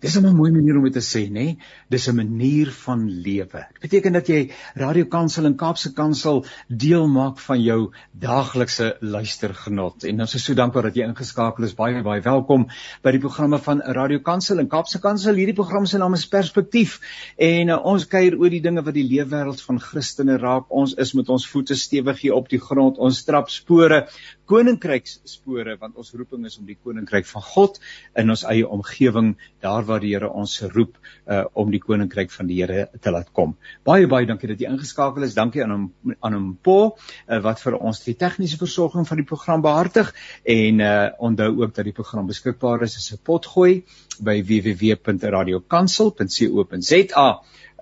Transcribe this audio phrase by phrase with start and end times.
[0.00, 1.32] Dis 'n mooi manier om dit te sê, nê?
[1.32, 1.58] Nee?
[1.88, 3.66] Dis 'n manier van lewe.
[3.72, 10.04] Dit beteken dat jy Radio Kansel en Kaapse Kansel deel maak van jou daaglikse luistergenot.
[10.04, 11.74] En ons is so dankbaar dat jy ingeskakel is.
[11.74, 12.68] Baie baie welkom
[13.02, 15.34] by die programme van Radio Kansel en Kaapse Kansel.
[15.34, 17.00] Hierdie program se naam is Perspektief
[17.36, 20.66] en uh, ons kuier oor die dinge wat die leefwêreld van Christene raak.
[20.68, 22.98] Ons is met ons voete stewig hier op die grond.
[22.98, 24.06] Ons trap spore,
[24.46, 27.80] koninkryksspore want ons roeping is om die koninkryk van God
[28.18, 32.46] in ons eie omgewing daar waar die Here ons roep uh, om die koninkryk van
[32.50, 33.56] die Here te laat kom.
[33.84, 35.34] Baie baie dankie dat jy ingeskakel is.
[35.36, 35.84] Dankie aan hom
[36.20, 40.08] aan hom Paul uh, wat vir ons die tegniese versorging van die program behartig
[40.42, 43.72] en uh, onthou ook dat die program beskikbaar is as 'n potgooi
[44.20, 47.28] by www.radiokansel.co.za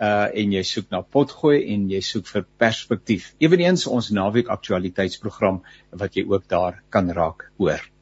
[0.03, 3.33] uh en jy soek na potgooi en jy soek vir perspektief.
[3.39, 7.94] Eweneens ons naweek aktualiteitsprogram wat jy ook daar kan raak hoor.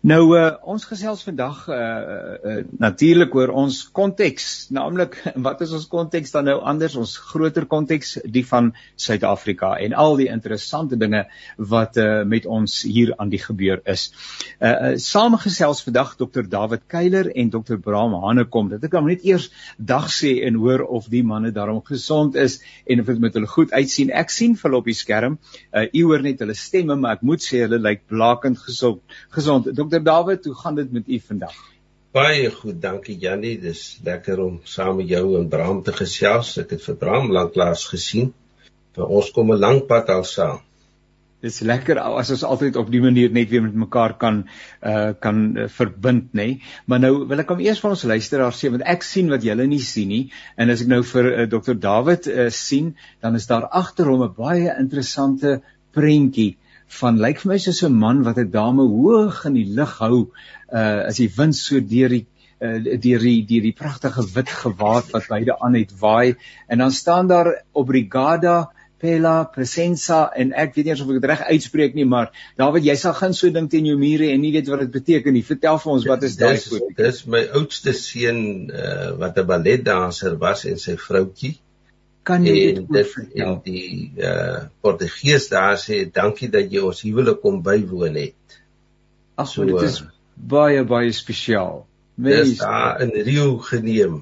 [0.00, 5.86] Nou uh, ons gesels vandag uh, uh, natuurlik oor ons konteks, naamlik wat is ons
[5.92, 11.26] konteks dan nou anders, ons groter konteks die van Suid-Afrika en al die interessante dinge
[11.58, 14.08] wat uh, met ons hier aan die gebeur is.
[14.58, 16.46] Uh, uh saamgesels vandag Dr.
[16.48, 17.76] David Keiler en Dr.
[17.82, 18.70] Bram Hanekom.
[18.72, 22.60] Dit ek kan net eers dag sê en hoor of die manne daarom gesond is
[22.86, 24.12] en of dit met hulle goed uitsien.
[24.14, 25.38] Ek sien hulle op die skerm.
[25.76, 29.04] Uh u hoor net hulle stemme, maar ek moet sê hulle lyk blakend gesond.
[29.28, 29.39] Gesond.
[29.44, 30.02] Dr.
[30.02, 31.54] David, hoe gaan dit met u vandag?
[32.10, 33.54] Baie goed, dankie Jannie.
[33.62, 36.56] Dis lekker om saam met jou en Bram te gesels.
[36.58, 38.32] Ek het vir Bram lanklaas gesien.
[38.98, 40.58] Vir ons kom 'n lang pad al saam.
[41.40, 44.42] Dis lekker as ons altyd op die manier net weer met mekaar kan
[44.82, 46.46] uh kan uh, verbind, nê.
[46.46, 46.60] Nee.
[46.86, 49.66] Maar nou wil ek hom eers van ons luisteraars sê want ek sien wat julle
[49.70, 50.24] nie sien nie
[50.56, 51.78] en as ek nou vir uh, Dr.
[51.78, 55.60] David uh, sien, dan is daar agter hom 'n baie interessante
[55.94, 56.56] prentjie
[56.98, 60.18] van lyk vir my soos 'n man wat 'n dame hoog in die lug hou
[60.72, 62.26] uh as die wind so deur die
[62.60, 66.36] uh deur die deur die pragtige wit gewaad wat beide aan het waai.
[66.68, 71.42] En dan staan daar obrigada Pela Presenza en ek weet nie of ek dit reg
[71.54, 72.28] uitspreek nie maar
[72.60, 75.32] David jy sal gaan so ding teen jou mure en nie weet wat dit beteken
[75.32, 75.46] nie.
[75.46, 80.36] Vertel vir ons wat is daai foto Dis my oudste seun uh, wat 'n balletdanser
[80.38, 81.56] was en sy vroutjie
[82.30, 83.52] kan jy dit vertel?
[83.52, 88.58] En die eh uh, Portugees daar sê dankie dat jy ons huwelik kom bywoon het.
[89.34, 90.02] Ag so dit is
[90.34, 91.86] baie baie spesiaal.
[92.20, 94.20] Dis daar in Rio geneem.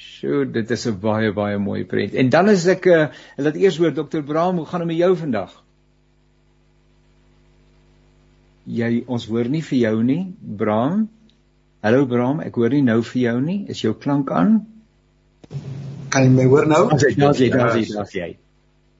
[0.00, 2.14] Sjoe, dit is 'n baie baie mooi prent.
[2.14, 4.22] En dan is ek uh, laat eers hoor Dr.
[4.24, 5.62] Braam, hoe gaan dit met jou vandag?
[8.64, 11.08] Jy ons hoor nie vir jou nie, Braam.
[11.80, 13.64] Hallo Braam, ek hoor nie nou vir jou nie.
[13.68, 14.66] Is jou klank aan?
[16.10, 16.84] Kan jy my hoor nou?
[16.94, 18.30] As jy daar sien, daar sien, daar sien jy.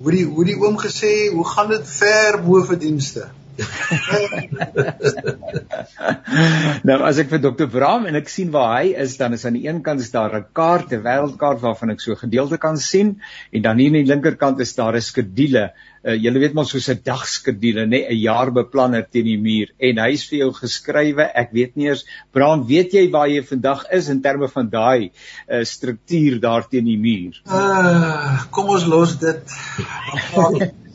[0.01, 3.27] Hoe die hoe die oom gesê, hoe gaan dit ver bo verdienste?
[6.89, 9.59] nou as ek vir dokter Braam en ek sien waar hy is, dan is aan
[9.59, 13.21] die een kant is daar 'n kaart, 'n wêreldkaart waarvan ek so gedeelte kan sien
[13.53, 15.73] en dan hier aan die linkerkant is daar 'n skedule.
[16.01, 20.25] Uh, julle weet mos soos 'n dagskedule, nê, 'n jaarbeplanner teen die muur en hy's
[20.31, 21.31] vir jou geskrywe.
[21.35, 25.11] Ek weet nie eers Braam, weet jy waar jy vandag is in terme van daai
[25.49, 27.43] uh, struktuur daar teen die muur?
[27.45, 29.43] Uh, kom ons los dit.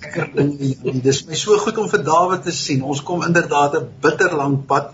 [0.06, 1.02] Lekker ding.
[1.04, 2.84] Dis my so goed om vir Dawid te sien.
[2.84, 4.94] Ons kom inderdaad 'n bitter lang pad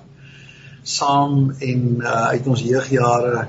[0.84, 3.48] saam en uh, uit ons jeugjare.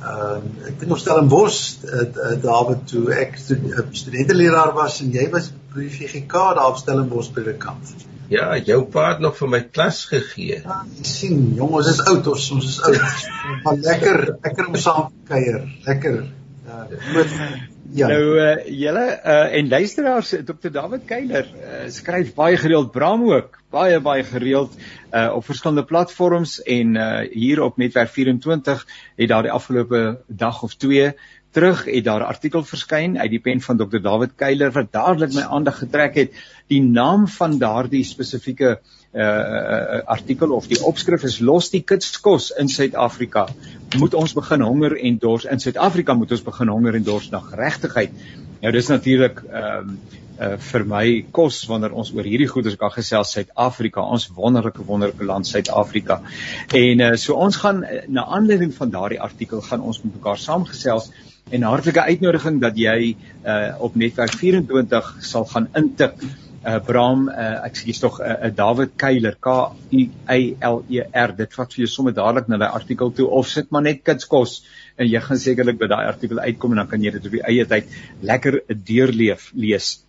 [0.00, 4.72] Ehm uh, ek het nog stel in Bos uh, uh, Dawid toe ek uh, studenteleraar
[4.74, 7.92] was en jy was by die VGK daar op Stellenbosch by die kant.
[8.30, 10.60] Ja, jou pa het nog vir my klas gegee.
[10.62, 13.24] Ja, sien, jong, ons is oud, ons, ons is oud.
[13.64, 15.64] Maar lekker, lekker om saam te kuier.
[15.86, 16.20] Lekker.
[17.90, 18.06] Ja.
[18.06, 20.70] Nou uh julle uh en luisteraars Dr.
[20.70, 24.76] David Keiler uh, skryf baie gereeld Bram ook baie baie gereeld
[25.10, 28.86] uh op verskillende platforms en uh hier op Netwerk 24
[29.16, 31.12] het daar die afgelope dag of 2
[31.50, 33.98] terug het daar 'n artikel verskyn uit die pen van Dr.
[33.98, 36.30] David Keiler wat dadelik my aandag getrek het.
[36.66, 42.50] Die naam van daardie spesifieke uh, uh artikel of die opskrif is los die kitskos
[42.58, 43.48] in Suid-Afrika.
[43.98, 47.40] Moet ons begin honger en dors in Suid-Afrika moet ons begin honger en dors na
[47.42, 48.12] geregtigheid.
[48.60, 50.00] Nou dis natuurlik ehm um,
[50.40, 51.04] uh vir my
[51.36, 56.20] kos wanneer ons oor hierdie goeders kan gesels Suid-Afrika, ons wonderlike wonderlike land Suid-Afrika.
[56.72, 61.10] En uh so ons gaan na aanleiding van daardie artikel gaan ons met mekaar saamgesels
[61.50, 66.14] en hartlike uitnodiging dat jy uh op netwerk 24 sal gaan intik
[66.60, 69.48] uh Bram uh ek sê tog 'n uh, uh, David Keiler K
[69.92, 70.02] U
[70.36, 73.48] I L E R dit vat vir jou sommer dadelik na daai artikel toe of
[73.48, 74.60] sit maar net kitskos
[74.96, 77.46] en jy gaan sekerlik by daai artikel uitkom en dan kan jy dit op die
[77.48, 77.88] eie tyd
[78.22, 80.04] lekker deurleef lees.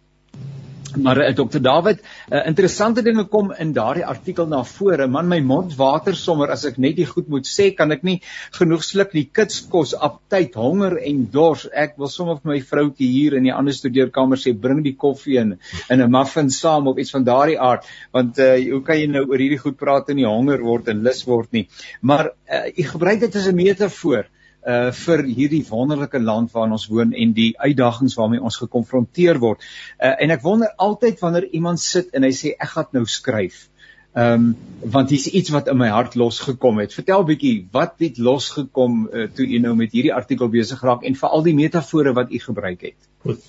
[0.95, 5.07] Maar uh, eh, Dr David, uh, interessante dinge kom in daardie artikel na vore.
[5.07, 8.17] Man, my mond water sommer as ek net die goed moet sê, kan ek nie
[8.57, 11.67] genoeg sluk die kits kos op tyd, honger en dors.
[11.71, 15.39] Ek wil sommer vir my vroutjie hier in die ander studeerkamer sê bring die koffie
[15.39, 15.55] in
[15.89, 19.25] in 'n muffin saam of iets van daardie aard, want uh, hoe kan jy nou
[19.29, 21.67] oor hierdie goed praat en nie honger word en lus word nie.
[22.01, 26.87] Maar uh, jy gebruik dit as 'n metafoor uh vir hierdie wonderlike land waarin ons
[26.87, 29.63] woon en die uitdagings waarmee ons gekonfronteer word.
[29.97, 33.67] Uh en ek wonder altyd wanneer iemand sit en hy sê ek gaan nou skryf.
[34.13, 34.55] Ehm um,
[34.91, 36.93] want hier's iets wat in my hart losgekom het.
[36.93, 41.15] Vertel bietjie, wat het losgekom uh, toe u nou met hierdie artikel besig geraak en
[41.15, 42.97] veral die metafore wat u gebruik het?
[43.23, 43.45] Goed.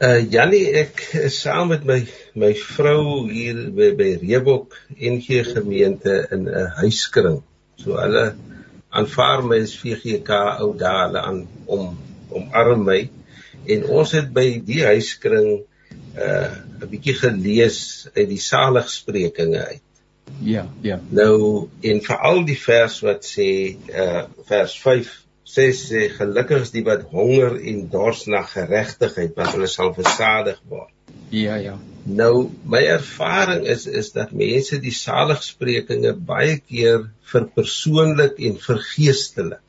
[0.00, 1.98] Uh Jannie, ek is saam met my
[2.40, 7.42] my vrou hier by, by Reebok NG gemeente in 'n huiskring.
[7.76, 8.24] So hulle
[8.88, 11.90] aanvaar my as VGK ou dae hulle aan om
[12.38, 13.00] omarm my
[13.68, 16.50] en ons het by die huiskring 'n uh,
[16.80, 19.84] 'n bietjie gelees uit die saligsprekinge uit.
[20.40, 21.00] Ja, ja.
[21.10, 23.48] Nou en veral die vers wat sê
[24.04, 25.14] uh vers 5
[25.54, 30.60] sê sê gelukkig is die wat honger en dors na geregtigheid want hulle sal versadig
[30.68, 30.92] word.
[31.30, 31.76] Ja, ja.
[32.08, 39.60] Nou my ervaring is is dat mense die saligsprekinge baie keer verpersoonlik en vergeestelik.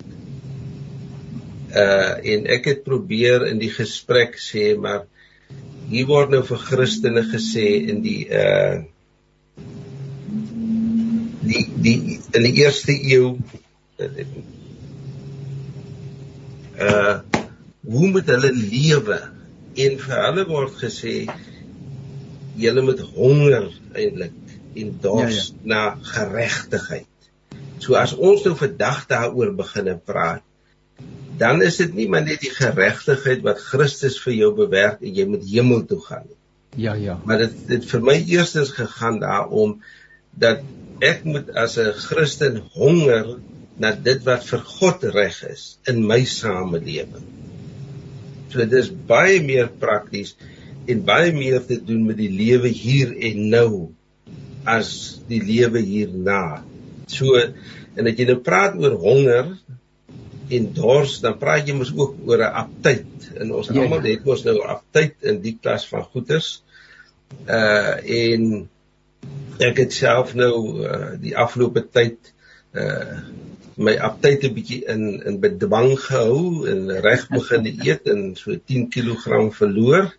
[1.76, 5.04] Uh en ek het probeer in die gesprek sê maar
[5.90, 8.80] hier word nou vir Christene gesê in die uh
[11.50, 11.98] die die
[12.38, 13.36] in die eerste eeu
[16.80, 17.20] uh
[17.90, 19.20] hoe moet hulle lewe
[19.76, 21.16] en vir hulle word gesê
[22.60, 24.36] julle moet honger eintlik
[24.80, 25.70] en dors ja, ja.
[25.72, 25.82] na
[26.14, 27.08] geregtigheid.
[27.80, 30.44] So as ons nou vandag daaroor begine praat,
[31.40, 35.26] dan is dit nie maar net die geregtigheid wat Christus vir jou bewerk en jy
[35.30, 36.36] moet hemel toe gaan nie.
[36.76, 37.16] Ja, ja.
[37.26, 39.80] Maar dit dit vir my eerstens gegaan daaroom
[40.40, 40.62] dat
[41.00, 43.40] ek moet as 'n Christen honger
[43.80, 47.39] na dit wat vir God reg is in my samelewing.
[48.50, 50.36] So dit is baie meer prakties
[50.90, 53.72] en baie meer te doen met die lewe hier en nou
[54.70, 54.92] as
[55.30, 56.64] die lewe hierna.
[57.10, 59.54] So en as jy nou praat oor honger
[60.50, 63.30] en dors, dan praat jy mos ook oor 'n aptyd.
[63.38, 64.16] En ons ja, almal ja.
[64.16, 66.64] het mos nou aptyd in die klas van goeders.
[67.46, 68.70] Uh en
[69.60, 70.56] ek het self nou
[70.88, 72.34] uh, die afgelope tyd
[72.74, 73.20] uh
[73.80, 78.90] my aptyd 'n bietjie in in bedwang gehou en reg begin eet en so 10
[78.94, 80.12] kg verloor.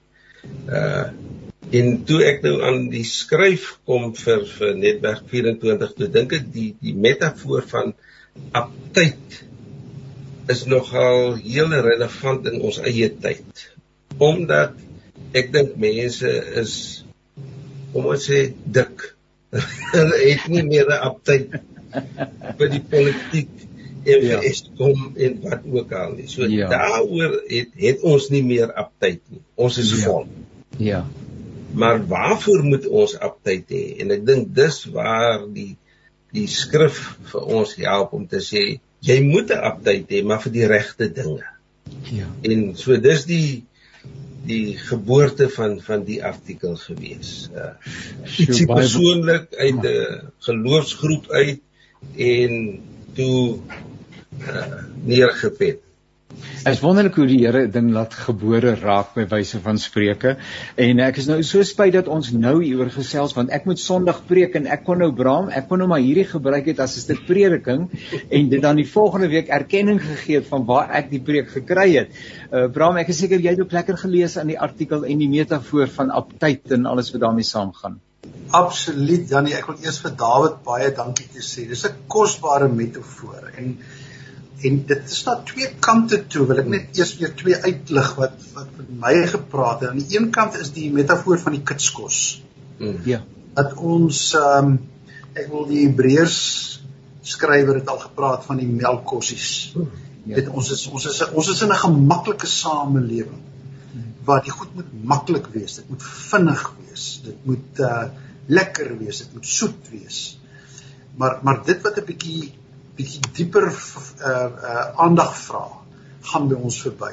[0.68, 1.10] Uh
[1.70, 6.48] en toe ek nou aan die skryf kom vir vir netwerk 24, toe dink ek
[6.54, 7.92] die die metafoor van
[8.58, 9.36] aptyd
[10.50, 13.66] is nogal heel relevant in ons eie tyd.
[14.18, 14.74] Omdat
[15.36, 16.74] ek dink mense is
[17.92, 18.48] kom ons sê
[18.78, 19.06] dik.
[19.94, 21.60] Hulle het nie meer 'n aptyd
[22.58, 23.50] vir die politiek
[24.04, 24.38] en ja.
[24.48, 26.28] Eskom en wat ook al nie.
[26.30, 26.68] So ja.
[26.72, 29.42] daaroor het het ons nie meer aptyd nie.
[29.60, 30.04] Ons is ja.
[30.06, 30.26] vol.
[30.80, 31.02] Ja.
[31.72, 33.84] Maar waarvoor moet ons aptyd hê?
[34.02, 35.74] En ek dink dis waar die
[36.30, 37.00] die skrif
[37.32, 38.64] vir ons help om te sê
[39.02, 41.46] jy moet 'n aptyd hê, maar vir die regte dinge.
[42.12, 42.28] Ja.
[42.42, 43.64] En so dis die
[44.46, 47.50] die geboorte van van die artikel gewees.
[47.54, 47.74] Uh,
[48.38, 51.60] ietsie persoonlik uit 'n geloofsgroep uit
[52.16, 52.80] en
[53.14, 53.58] toe
[54.40, 54.66] uh,
[55.04, 55.86] neergepet.
[56.60, 60.34] Ek is wonderlik hoe die Here ding laat gebore raak by wyse van spreuke
[60.84, 64.20] en ek is nou so spyt dat ons nou hieroor gesels want ek moet Sondag
[64.28, 67.04] preek en ek kon nou braam ek kon nou maar hierdie gebruik het as 'n
[67.06, 67.88] stuk prediking
[68.28, 71.88] en dit dan die volgende week erkenning gegee het van waar ek die preek gekry
[71.96, 72.14] het.
[72.52, 75.32] Uh braam ek is seker jy het ook lekker gelees aan die artikel en die
[75.32, 77.98] metafoor van aptyd en alles wat daarmee saamgaan.
[78.50, 81.68] Absoluut Janie, ek wil eers vir Dawid baie dankie sê.
[81.68, 83.76] Dis 'n kosbare metafoor en
[84.68, 88.36] en dit is na twee kante toe wil ek net eers weer twee uitlig wat
[88.56, 92.18] wat met my gepraat het aan die een kant is die metafoor van die kitskos
[92.78, 92.98] mm.
[93.08, 93.22] ja
[93.56, 94.76] dat ons um,
[95.34, 96.36] ek wil die Hebreërs
[97.32, 99.86] skrywer het al gepraat van die melkkossies ja.
[100.36, 103.40] dit ons is ons is ons is in 'n gemaklike samelewing
[104.24, 108.04] waar die goed moet maklik wees dit moet vinnig wees dit moet uh,
[108.46, 110.20] lekker wees dit moet soet wees
[111.16, 112.52] maar maar dit wat 'n bietjie
[113.00, 115.66] bietjie dieper uh uh aandag vra
[116.30, 117.12] gaan by ons verby.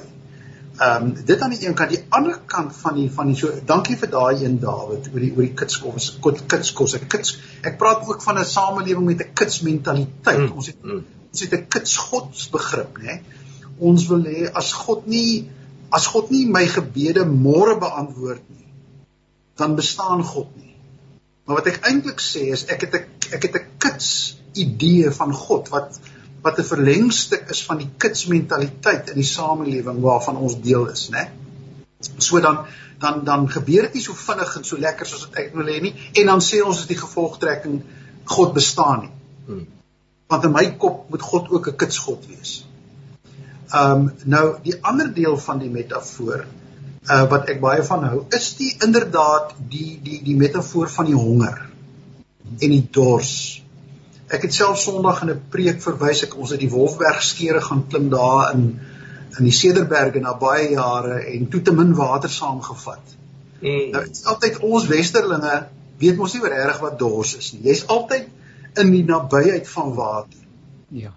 [0.78, 3.52] Ehm um, dit aan die een kant, die ander kant van die van die so
[3.72, 6.10] dankie vir daai een Dawid oor die oor die kitskos,
[6.54, 7.38] kitskos, ek kits.
[7.66, 10.44] Ek praat ook van 'n samelewing met 'n kitsmentaliteit.
[10.44, 11.04] Mm, ons het mm.
[11.32, 13.22] ons het 'n kitsgodsbegrip, né?
[13.80, 15.50] Ons wil hê as God nie
[15.90, 18.68] as God nie my gebede môre beantwoord nie,
[19.58, 20.76] dan bestaan God nie.
[21.48, 25.34] Maar wat ek eintlik sê is ek het 'n ek het 'n kits idee van
[25.34, 26.00] God wat
[26.44, 31.30] wat 'n verlengstuk is van die kitsmentaliteit in die samelewing waarvan ons deel is, né?
[32.18, 32.66] So dan
[33.00, 35.82] dan dan gebeur dit nie so vinnig en so lekker soos wat ek wil hê
[35.82, 37.82] nie en dan sê ons is die gevolgtrekking
[38.26, 39.14] God bestaan nie.
[39.46, 39.68] Hmm.
[40.28, 42.66] Want in my kop moet God ook 'n kitsgod wees.
[43.68, 46.46] Ehm um, nou die ander deel van die metafoor
[47.08, 51.16] uh wat ek baie van hou is die inderdaad die die die metafoor van die
[51.16, 51.66] honger
[52.60, 53.34] en die dors.
[54.28, 57.84] Ek het self Sondag in 'n preek verwys ek ons het die Wolfberg skeure gaan
[57.88, 58.80] klim daar in
[59.38, 63.16] in die Cederberge na baie jare en toe te min water saamgevat.
[63.62, 63.92] Mm.
[63.92, 65.68] Nou altyd ons westerlinge
[66.00, 67.64] weet mos nie wat reg wat dors is nie.
[67.70, 68.28] Jy's altyd
[68.76, 70.40] in die nabyheid van water.
[70.90, 71.14] Ja.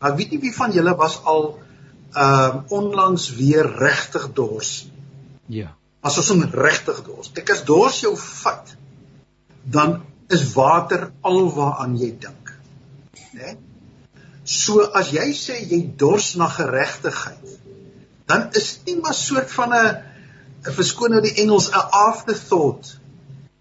[0.00, 1.58] Maar weet nie wie van julle was al
[2.14, 4.86] ehm uh, onlangs weer regtig dors?
[5.46, 5.74] Ja.
[6.00, 7.30] As ons om regtig dors.
[7.34, 8.74] Ek as dors jou vat,
[9.64, 10.02] dan
[10.32, 12.52] is water alwaaraan jy dink.
[13.34, 13.56] Né?
[14.44, 17.54] So as jy sê jy dors na geregtigheid,
[18.28, 19.96] dan is dit nie maar soort van 'n
[20.64, 22.98] 'n verskoon nou die Engels 'n afterthought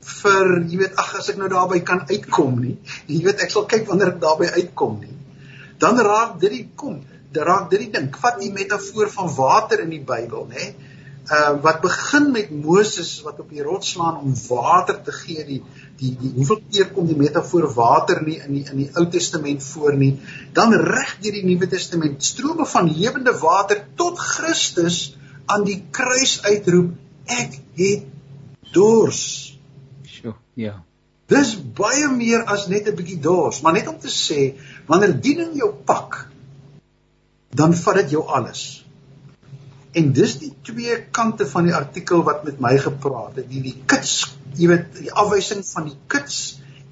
[0.03, 2.77] vir jy weet ag as ek nou daarby kan uitkom nie.
[3.07, 5.17] Jy weet ek sal kyk wanneer ek daarby uitkom nie.
[5.79, 7.01] Dan raak dit die kom,
[7.41, 8.09] raak dit die ding.
[8.21, 10.73] Vat die metafoor van water in die Bybel, nê?
[11.31, 15.61] Uh wat begin met Moses wat op die rots slaan om water te gee, die
[15.97, 19.63] die die hoeveel keer kom die metafoor water nie in die in die Ou Testament
[19.63, 20.13] voor nie
[20.57, 26.39] dan reg deur die Nuwe Testament strome van lewende water tot Christus aan die kruis
[26.47, 28.09] uitroep ek het
[28.75, 29.21] dors
[30.09, 30.75] sjoe ja
[31.31, 34.53] dis baie meer as net 'n bietjie dors maar net om te sê
[34.89, 36.23] wanneer diening jou pak
[37.55, 38.83] dan vat dit jou alles
[39.93, 43.75] En dis die twee kante van die artikel wat met my gepraat het, die die
[43.89, 44.15] kits,
[44.57, 46.39] jy weet, die afwysing van die kits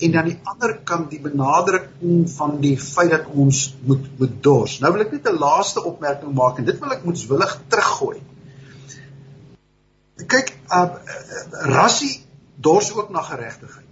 [0.02, 4.78] en dan die ander kant die benadruking van die feit dat ons moet moet dors.
[4.82, 8.22] Nou wil ek net 'n laaste opmerking maak en dit wil ek moetswillig teruggooi.
[10.34, 12.22] Kyk, uh, uh, rassie
[12.56, 13.91] dors ook na geregtigheid.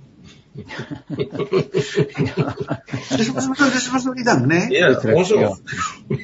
[3.18, 4.46] Dis was nog dis was nog die ding, né?
[4.46, 4.78] Nee?
[4.78, 5.58] Ja, ons ja.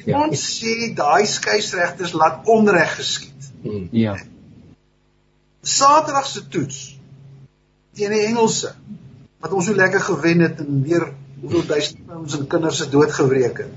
[0.04, 0.22] ja.
[0.24, 3.50] Ons sê daai skeieregters laat onreg geskied.
[3.62, 3.88] Hmm.
[3.90, 4.16] Ja.
[5.62, 6.98] Saterdag se toets
[7.96, 8.74] teen die Engelse
[9.40, 11.08] wat ons so lekker gewen het en weer
[11.40, 13.72] hoeveel duisend ons en kinders se dood gewreek het.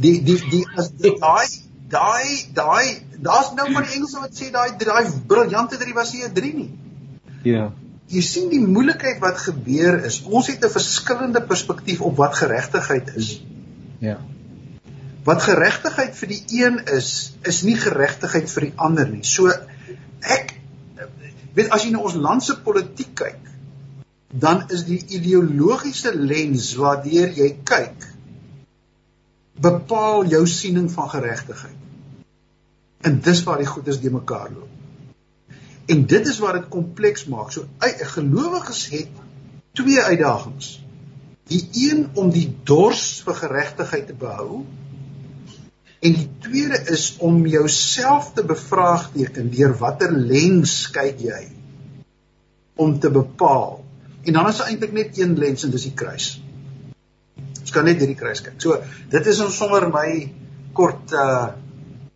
[0.00, 1.48] Die die die as daai
[1.90, 2.86] daai daai
[3.18, 6.54] daar's nou van die Engelse wat sê daai daai briljante drie was nie 'n 3
[6.54, 6.70] nie.
[7.42, 7.72] Ja
[8.10, 13.14] jy sien die moeilikheid wat gebeur is ons het 'n verskillende perspektief op wat geregtigheid
[13.16, 13.40] is.
[13.98, 14.18] Ja.
[15.24, 19.22] Wat geregtigheid vir die een is, is nie geregtigheid vir die ander nie.
[19.22, 19.52] So
[20.20, 20.54] ek
[21.54, 23.38] weet as jy na ons land se politiek kyk,
[24.32, 28.06] dan is die ideologiese lens waardeur jy kyk
[29.60, 31.76] bepaal jou siening van geregtigheid.
[33.00, 34.79] En dis waar die goedes de mekaar loop.
[35.90, 37.50] En dit is wat dit kompleks maak.
[37.52, 37.66] So
[38.14, 39.24] gelowiges het
[39.78, 40.76] twee uitdagings.
[41.50, 44.62] Die een om die dors vir geregtigheid te behou
[46.00, 51.40] en die tweede is om jouself te bevraagteken deur watter lens kyk jy
[52.80, 53.82] om te bepaal.
[54.24, 56.30] En dan is daar eintlik net een lens en dis die kruis.
[57.60, 58.56] Ons kan net hierdie kruis kyk.
[58.62, 58.78] So
[59.12, 60.08] dit is ons sommer my
[60.76, 61.50] kort uh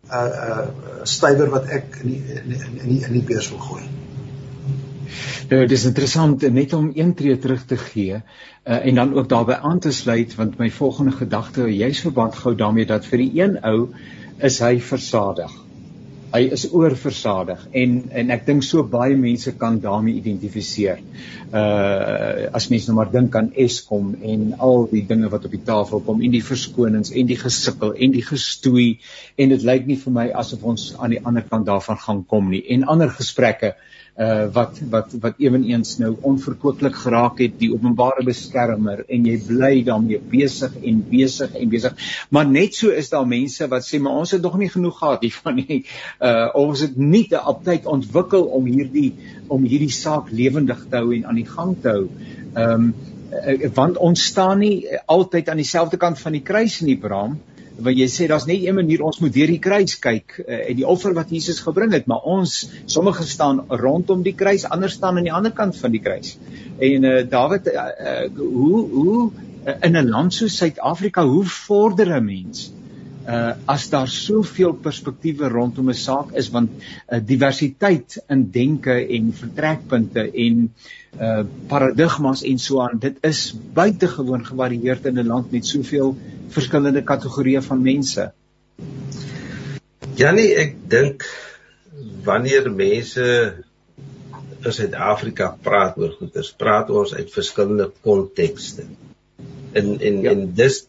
[0.09, 3.83] uh stywer wat ek in die in die in die, in die beurs wil gooi.
[5.49, 8.21] Nou dis interessant net om een tree terug te gee uh,
[8.75, 12.85] en dan ook daarbey aan te sluit want my volgende gedagte juis verband gou daarmee
[12.85, 13.77] dat vir die een ou
[14.37, 15.64] is hy versadig
[16.35, 21.01] hy is oorversadig en en ek dink so baie mense kan daarmee identifiseer.
[21.51, 25.63] Uh as mens nou maar dink aan Eskom en al die dinge wat op die
[25.65, 28.87] tafel kom en die verskonings en die gesukkel en die gestoei
[29.37, 32.51] en dit lyk nie vir my asof ons aan die ander kant daarvan gaan kom
[32.53, 33.75] nie en ander gesprekke
[34.15, 39.71] uh wat wat wat ewenigs nou onverkooplik geraak het die openbare beskermer en jy bly
[39.83, 42.05] daarmee besig en besig en besig.
[42.31, 45.25] Maar net so is daar mense wat sê maar ons het nog nie genoeg gehad
[45.27, 45.81] hiervan nie.
[46.23, 49.09] Uh ons het nie te aptyd ontwikkel om hierdie
[49.51, 52.07] om hierdie saak lewendig te hou en aan die gang te hou.
[52.55, 52.93] Um
[53.35, 57.35] uh, want ons staan nie altyd aan dieselfde kant van die kruis in die braam
[57.77, 60.77] want jy sê daar's net een manier ons moet deur die kruis kyk uh, en
[60.77, 65.17] die offer wat Jesus gebring het, maar ons sommige staan rondom die kruis, ander staan
[65.17, 66.37] aan die ander kant van die kruis.
[66.79, 69.19] En uh, Dawid uh, uh, hoe hoe
[69.65, 72.84] uh, in 'n land soos Suid-Afrika, hoe vorder 'n mens uh
[73.65, 80.31] as daar soveel perspektiewe rondom 'n saak is want uh, diversiteit in denke en vertrekpunte
[80.31, 80.73] en
[81.15, 86.15] uh paradigmas en so aan dit is buitengewoon gevarieerd in 'n land met soveel
[86.49, 88.31] verskillende kategorieë van mense.
[90.15, 91.25] Janie, ek dink
[92.23, 93.25] wanneer mense
[94.65, 98.85] in Suid-Afrika praat oor goeders, praat ons uit verskillende kontekste.
[99.73, 100.31] En en ja.
[100.31, 100.87] en dis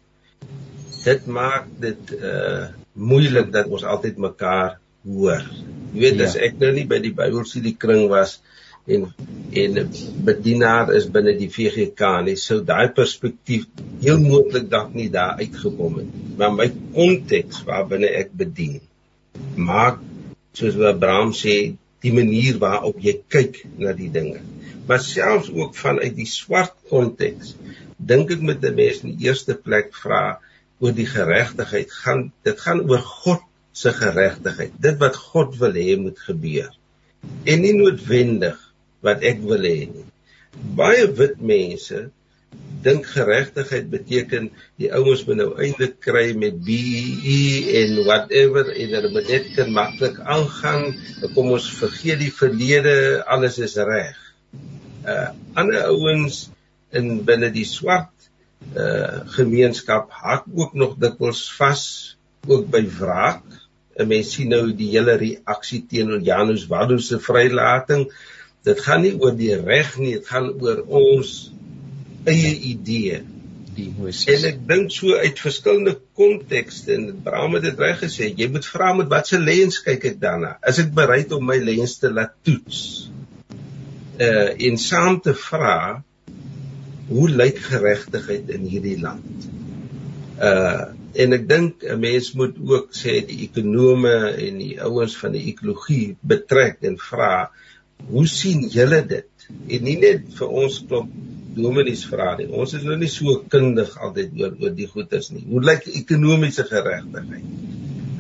[1.07, 5.43] dit maak dit uh moeilik dat ons altyd mekaar hoor.
[5.93, 6.29] Jy weet ja.
[6.31, 8.39] as ek nou nie by die Bybelstudie kring was
[8.87, 9.09] en
[9.63, 9.79] en
[10.27, 13.67] bedienaar is binne die VGK nie, sou daai perspektief
[14.03, 16.13] heel moontlik dalk nie daar uitgekom het.
[16.39, 18.81] Maar my konteks waarbinne ek bedien
[19.57, 20.01] maak
[20.57, 24.41] soos wat Abraham sê die manier waarop jy kyk na die dinge.
[24.89, 27.57] Maar selfs ook vanuit die swart konteks
[27.97, 30.39] dink ek met 'n mens in die eerste plek vra
[30.83, 33.45] oor die geregtigheid gaan dit gaan oor God
[33.77, 34.73] se geregtigheid.
[34.81, 36.71] Dit wat God wil hê moet gebeur.
[37.45, 38.59] En nie noodwendig
[39.05, 40.07] wat ek wil hê nie.
[40.77, 42.07] Baie wit mense
[42.87, 44.49] dink geregtigheid beteken
[44.81, 49.73] die ouens moet nou eintlik kry met BEE en whatever en hulle moet net kan
[49.77, 50.93] maklik aangaan.
[51.35, 54.21] Kom ons vergeet die verlede, alles is reg.
[55.05, 56.47] Uh ander ouens
[56.97, 58.16] in binne die swart
[58.77, 61.85] uh gemeenskap hak ook nog dikwels vas
[62.47, 63.45] ook by wraak.
[63.97, 68.11] 'n Mens sien nou die hele reaksie teenoor Janus Wadu se vrylating.
[68.67, 71.53] Dit gaan nie oor die reg nie, dit gaan oor ons
[72.27, 73.23] eie idee
[73.77, 74.27] die Moses.
[74.33, 78.67] En ek dink so uit verskillende kontekste en Abraham het dit reg gesê, jy moet
[78.67, 80.57] vra met watse lens kyk ek daarna?
[80.69, 82.81] Is ek bereid om my lens te laat toets?
[84.17, 86.03] Uh en saam te vra
[87.09, 89.49] hoe lyk geregtigheid in hierdie land?
[90.41, 95.33] Uh en ek dink 'n mens moet ook sê die ekonome en die ouens van
[95.33, 97.49] die ekologie betrek en vra
[98.11, 99.47] hoe sien julle dit?
[99.49, 101.09] En nie net vir ons klop
[101.57, 102.49] dominees vra nie.
[102.53, 105.47] Ons is nou nie so kundig altyd oor oor die goeders nie.
[105.49, 107.47] Hoe lyk ekonomiese geregtigheid?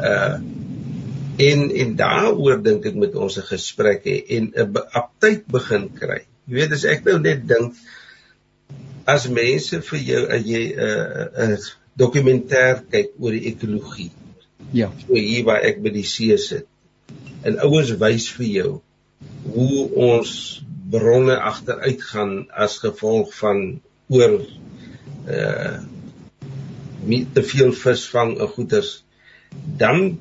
[0.00, 0.38] Uh
[1.36, 6.22] en en daaroor dink ek met ons 'n gesprek hê en 'n aptyd begin kry.
[6.48, 7.74] Jy weet as ek nou net dink
[9.06, 11.66] as mense vir jou as jy 'n uh, 'n uh,
[11.96, 14.10] dokumentêr kyk oor die ekologie.
[14.72, 14.90] Ja.
[15.06, 16.66] So hier waar ek by die see sit.
[17.46, 18.70] En ouens wys vir jou
[19.54, 20.30] hoe ons
[20.90, 24.40] bronne agteruit gaan as gevolg van oor
[25.26, 25.76] uh
[27.06, 28.88] te veel visvang en goeders
[29.78, 30.16] dan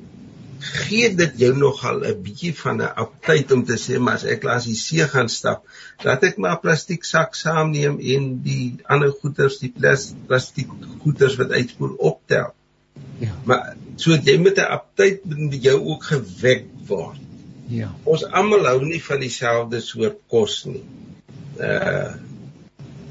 [0.60, 4.44] gee dit jou nogal 'n bietjie van 'n aptyd om te sê maar as ek
[4.44, 5.66] langs die see gaan stap
[6.04, 9.72] laat ek maar 'n plastiek sak saamneem en die ander goeders die
[10.26, 10.70] plastiek
[11.02, 12.54] goeders wat uitspoel optel
[13.20, 17.20] ja maar so jy moet 'n aptyd by jou ook gewek word
[17.72, 17.90] Ja.
[18.06, 20.84] Ons almal hou nie van dieselfde soort kos nie.
[21.58, 22.14] Uh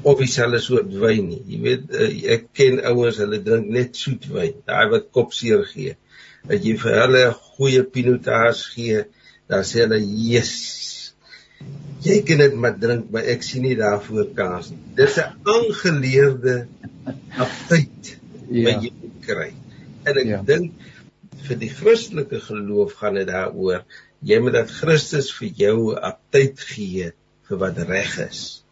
[0.06, 1.40] of dieselfde soort wyn nie.
[1.50, 5.96] Jy weet uh, ek ken ouens, hulle drink net soet wyn, daai wat kopseer gee.
[6.46, 9.04] As jy vir hulle 'n goeie pinotage gee,
[9.48, 11.12] dan sê hulle, "Yes."
[12.02, 14.78] Jy kan dit maar drink, maar ek sien nie daarvoor kans nie.
[14.94, 16.66] Dis 'n aangeleerde
[17.38, 18.18] aptyd
[18.50, 18.64] ja.
[18.64, 18.92] wat jy
[19.26, 19.52] kry.
[20.04, 20.42] En ek ja.
[20.42, 20.72] dink
[21.46, 23.82] vir die Christelike geloof gaan dit daaroor
[24.26, 27.12] jy moet dat Christus vir jou 'n tyd gee
[27.48, 28.62] vir wat reg is.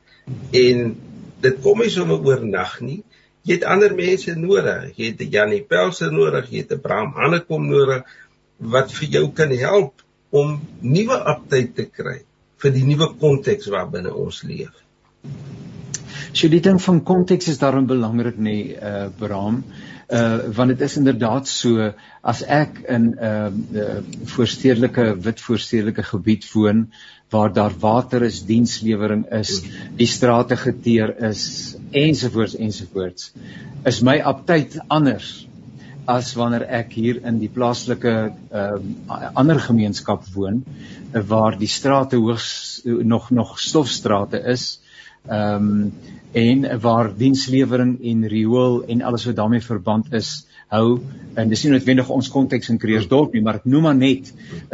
[0.52, 0.96] En
[1.40, 3.03] dit kom nie sommer oornag nie.
[3.44, 4.94] Jy het ander mense nodig.
[4.96, 8.06] Jy het Janie Pelser nodig, jy het Abraham Hannekom nodig
[8.74, 10.04] wat vir jou kan help
[10.34, 12.22] om nuwe aptyd te kry
[12.62, 14.72] vir die nuwe konteks waarbinne ons leef.
[16.34, 19.60] So die ding van konteks is daarom belangrik nê, nee, uh Abraham
[20.10, 21.92] uh want dit is inderdaad so
[22.32, 24.00] as ek in 'n uh, uh,
[24.32, 26.90] voorstedelike wit voorstedelike gebied woon
[27.30, 29.62] waar daar water is, dienslewering is,
[29.96, 33.32] die strate geteer is ensovoorts ensovoorts
[33.86, 35.46] is my aptyd anders
[36.06, 38.78] as wanneer ek hier in die plaaslike uh
[39.34, 40.64] ander gemeenskap woon
[41.14, 44.80] uh, waar die strate hoogs nog nog stofstrate is
[45.28, 45.92] ehm um,
[46.34, 50.30] en waar dienslewering en riool en alles wat daarmee verband is
[50.74, 50.98] hou
[51.38, 54.30] en dis nie noodwendig ons konteks in Kreersdorp nie maar ek noem maar net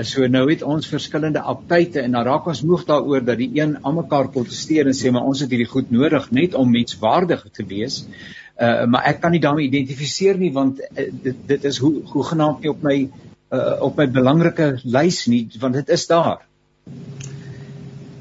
[0.09, 3.77] so nou het ons verskillende aptyte en dan raak ons moeg daaroor dat die een
[3.91, 8.05] almekaar protesteer en sê maar ons het hierdie goed nodig net om menswaardig te wees.
[8.61, 12.25] Uh, maar ek kan nie daarmee identifiseer nie want uh, dit dit is hoe hoe
[12.33, 16.45] genaamd nie op my uh, op my belangrike lys nie want dit is daar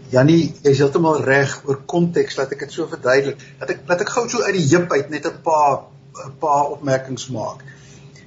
[0.09, 3.41] Jannie, jy's heeltemal reg oor konteks, laat ek dit so verduidelik.
[3.59, 5.85] Dat ek laat ek gou so uit die heup uit net 'n paar
[6.25, 7.61] 'n paar opmerkings maak.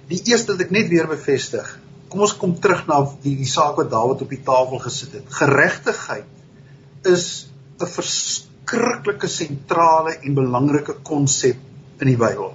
[0.08, 1.78] Die eerste wat ek net weer bevestig.
[2.08, 5.26] Kom ons kom terug na die die saak wat Dawid op die tafel gesit het.
[5.40, 7.48] Geregtigheid is
[7.80, 11.56] 'n verskriklike sentrale en belangrike konsep
[12.00, 12.54] in die Bybel.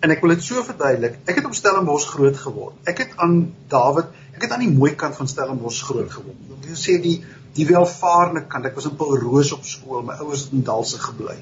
[0.00, 1.18] En ek wil dit so verduidelik.
[1.26, 2.74] Ek het op Stellenbosch groot geword.
[2.86, 6.36] Ek het aan Dawid, ek het aan die mooi kant van Stellenbosch groot geword.
[6.62, 7.24] Ek sê die
[7.56, 8.66] die welvarende kant.
[8.68, 10.02] Ek was in Paulroos op skool.
[10.06, 11.36] My ouers het in Dalse gebly.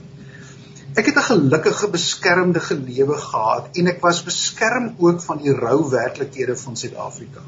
[0.97, 5.91] Ek het 'n gelukkige beskermde gelewe gehad en ek was beskerm ook van die rou
[5.91, 7.43] werklikhede van Suid-Afrika.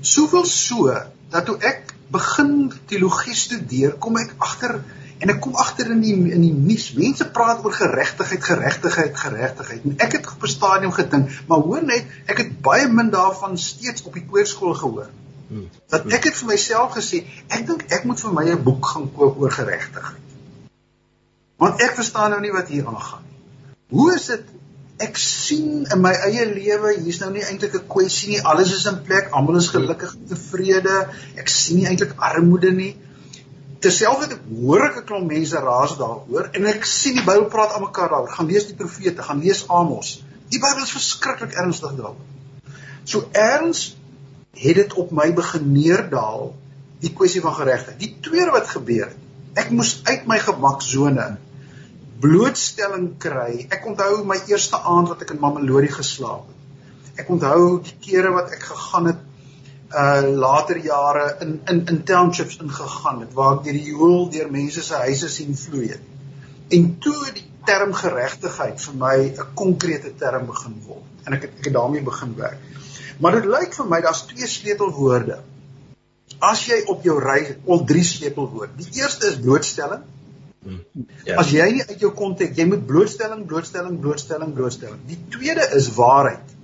[0.00, 0.94] Soveel so
[1.30, 4.82] dat toe ek begin teologie studeer, kom ek agter
[5.16, 9.86] En ek kom agter in die in die nuus, mense praat oor geregtigheid, geregtigheid, geregtigheid.
[9.88, 13.56] En ek het op 'n stadium gedink, maar hoor net, ek het baie min daarvan
[13.58, 15.08] steeds op die koorskool gehoor.
[15.48, 15.68] Hmm.
[15.92, 19.08] Dat ek het vir myself gesê, ek dink ek moet vir my 'n boek gaan
[19.14, 20.22] koop oor geregtigheid.
[21.56, 23.36] Want ek verstaan nou nie wat hier aangaan nie.
[23.88, 24.44] Hoe is dit
[24.98, 28.86] ek sien in my eie lewe, hier's nou nie eintlik 'n kwessie nie, alles is
[28.86, 31.08] in plek, almal is gelukkig en tevrede.
[31.36, 32.96] Ek sien nie eintlik armoede nie
[33.86, 37.84] terselfdertyd hoor ek 'n klomp mense raas daaroor en ek sien die Bybel praat aan
[37.84, 38.32] mekaar daaroor.
[38.38, 40.22] Gaan lees die profete, gaan lees Amos.
[40.50, 42.16] Die Bybel is verskriklik ernstig daaroor.
[43.04, 43.96] So erns
[44.56, 46.54] het dit op my begin neerdaal
[47.02, 48.00] die kwessie van geregtigheid.
[48.00, 49.22] Die tweede wat gebeur het,
[49.56, 51.36] ek moes uit my gemaksone
[52.20, 53.66] blootstelling kry.
[53.72, 57.22] Ek onthou my eerste aand wat ek in Mamelodi geslaap het.
[57.22, 59.24] Ek onthou die kere wat ek gegaan het
[59.96, 64.48] uh later jare in in in townships ingegaan het waar ek deur die hoel deur
[64.50, 66.08] mense se huise sien vloei het.
[66.74, 71.52] En toe die term geregtigheid vir my 'n konkrete term begin word en ek het
[71.58, 72.58] ek het daarmee begin werk.
[73.22, 75.40] Maar dit lyk vir my daar's twee sleutelwoorde.
[76.42, 78.76] As jy op jou reis al drie sleutelwoorde.
[78.82, 80.02] Die eerste is blootstelling.
[80.66, 80.82] Hmm.
[81.24, 81.38] Ja.
[81.40, 85.00] As jy nie uit jou konteks, jy moet blootstelling, blootstelling, blootstelling, blootstelling.
[85.06, 86.56] Die tweede is waarheid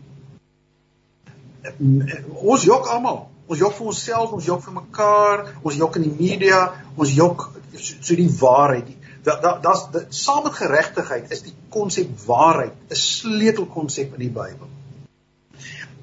[2.43, 3.29] ons jok almal.
[3.51, 6.61] Ons jok vir onsself, ons jok vir mekaar, ons jok in die media,
[6.97, 8.93] ons jok so, so die waarheid.
[9.27, 14.33] Dat da, da's da, saam met geregtigheid is die konsep waarheid 'n sleutelkonsep in die
[14.35, 14.71] Bybel.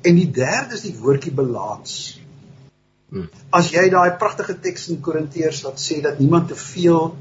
[0.02, 1.96] En die derde is die woordjie balans.
[3.10, 3.28] Hmm.
[3.50, 7.16] As jy daai pragtige teks in Korintiërs wat sê dat niemand te veel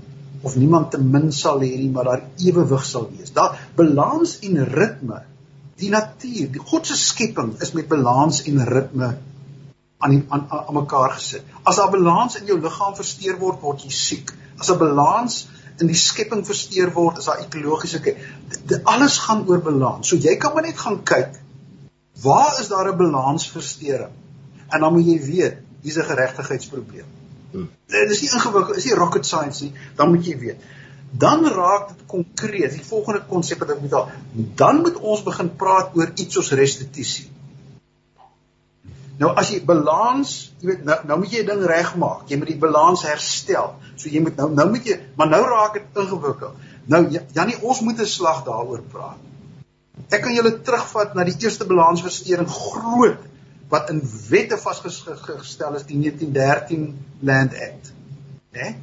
[0.47, 3.33] of niemand te min sal hê nie, maar daar ewewig sal wees.
[3.35, 5.25] Daar balans en ritme
[5.79, 9.13] die natuur, die God se skepping is met balans en ritme
[9.99, 11.47] aan die, aan aan mekaar gesit.
[11.63, 14.33] As daar balans in jou liggaam versteur word, word jy siek.
[14.59, 15.47] As 'n balans
[15.81, 18.17] in die skepping versteur word, is daar ekologiese
[18.85, 20.09] alles gaan oor balans.
[20.09, 21.39] So jy kan maar net gaan kyk
[22.23, 24.15] waar is daar 'n balansversteuring?
[24.69, 27.07] En dan moet jy weet, hier's 'n geregtigheidsprobleem.
[27.51, 27.71] Hmm.
[27.87, 30.61] Dit is nie ingewikkeld, is nie rocket science nie, dan moet jy weet
[31.11, 32.73] dan raak dit konkreet.
[32.73, 34.15] Die volgende konsep wat ek moet daar,
[34.61, 37.29] dan moet ons begin praat oor iets soos restituisie.
[39.19, 42.29] Nou as jy balans, jy weet nou nou moet jy 'n ding regmaak.
[42.31, 43.75] Jy moet die balans herstel.
[43.97, 46.55] So jy moet nou nou moet jy, maar nou raak dit ingewikkeld.
[46.87, 49.19] Nou Janie, ons moet 'n slag daaroor praat.
[50.09, 53.25] Ek kan julle terugvat na die eerste balansversteuring groot
[53.69, 57.93] wat in wette vasgestel is die 1913 Land Act.
[58.53, 58.63] Né?
[58.63, 58.77] Nee?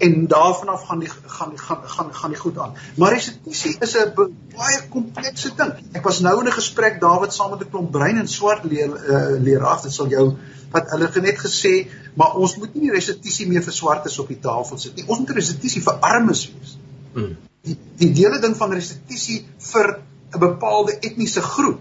[0.00, 2.72] en daarvan af gaan die gaan gaan gaan gaan die goed aan.
[2.96, 4.12] Maar restituisie is 'n
[4.56, 5.72] baie komplekse ding.
[5.92, 8.88] Ek was nou in 'n gesprek Dawid saam met 'n klomp brein en swart leer
[8.88, 9.82] uh, leer af.
[9.82, 10.36] Dit sal jou
[10.70, 14.78] wat hulle net gesê, maar ons moet nie restituisie meer vir swartes op die tafel
[14.78, 15.04] sit nie.
[15.06, 16.78] Ons moet restituisie vir armes wees.
[17.12, 17.36] Hmm.
[17.62, 19.98] Die die dele ding van restituisie vir
[20.32, 21.80] 'n bepaalde etniese groep.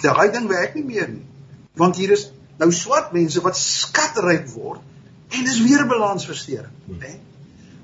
[0.00, 1.26] Daai ding werk nie meer nie.
[1.74, 4.80] Want hier is nou swart mense wat skatryk word
[5.28, 6.98] En dis weer balansversteuring, hmm.
[6.98, 7.18] né?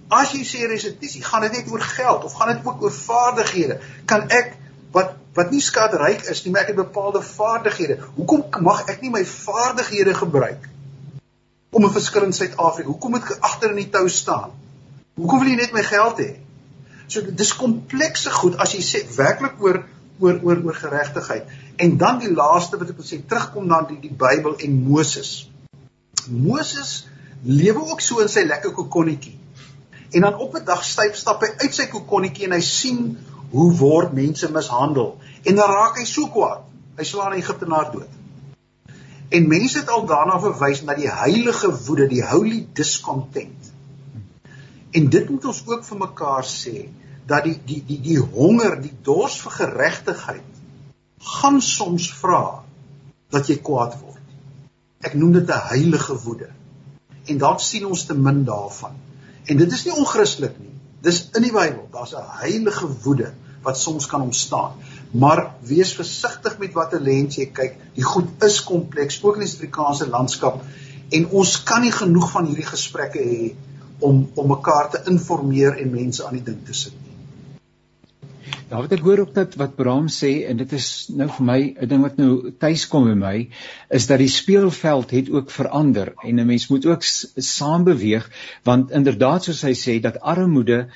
[0.09, 3.79] As jy sê restituisie, gaan dit net oor geld of gaan dit ook oor vaardighede?
[4.09, 4.55] Kan ek
[4.97, 7.97] wat wat nie skatryk is nie, maar ek het bepaalde vaardighede.
[8.15, 10.69] Hoekom mag ek nie my vaardighede gebruik
[11.75, 12.89] om 'n verskil in Suid-Afrika?
[12.89, 14.53] Hoekom moet ek agter in die tou staan?
[15.19, 16.31] Hoekom wil jy net my geld hê?
[17.07, 19.85] So dis komplekse goed as jy sê werklik oor
[20.23, 21.49] oor oor oor geregtigheid.
[21.77, 25.49] En dan die laaste wat ek wil sê, terugkom na die die Bybel en Moses.
[26.31, 27.07] Moses
[27.43, 29.37] lewe ook so in sy lekker kokonnetjie.
[30.15, 33.19] En dan op 'n dag styf stap hy uit sy kokonnetjie en hy sien
[33.51, 36.63] hoe word mense mishandel en dan raak hy so kwaad.
[36.97, 38.09] Hy slaan 'n Egiptenaar dood.
[39.29, 43.74] En mense het al daarna verwys na die heilige woede, die holy discontent.
[44.95, 46.89] En dit moet ons ook vir mekaar sê
[47.27, 50.51] dat die die die die honger, die dors vir geregtigheid
[51.39, 52.63] gaan soms vra
[53.35, 54.21] dat jy kwaad word.
[55.05, 56.51] Ek noem dit 'n heilige woede
[57.27, 58.95] en dalk sien ons te min daarvan.
[59.45, 60.75] En dit is nie onchristelik nie.
[61.03, 61.89] Dis in die Bybel.
[61.93, 64.73] Daar's 'n heilige woede wat soms kan ontstaan.
[65.11, 67.77] Maar wees versigtig met watter lens jy kyk.
[67.95, 70.63] Die goed is kompleks, ook in die Suid-Afrikaanse landskap
[71.11, 73.55] en ons kan nie genoeg van hierdie gesprekke hê
[74.11, 77.15] om om mekaar te informeer en mense aan die ding te sit nie.
[78.75, 81.59] Ja, wat ek hoor ook dat wat Bram sê en dit is nou vir my
[81.85, 83.35] 'n ding wat nou tuis kom by my
[83.99, 88.31] is dat die speelveld het ook verander en 'n mens moet ook saam beweeg
[88.65, 90.89] want inderdaad soos hy sê dat armoede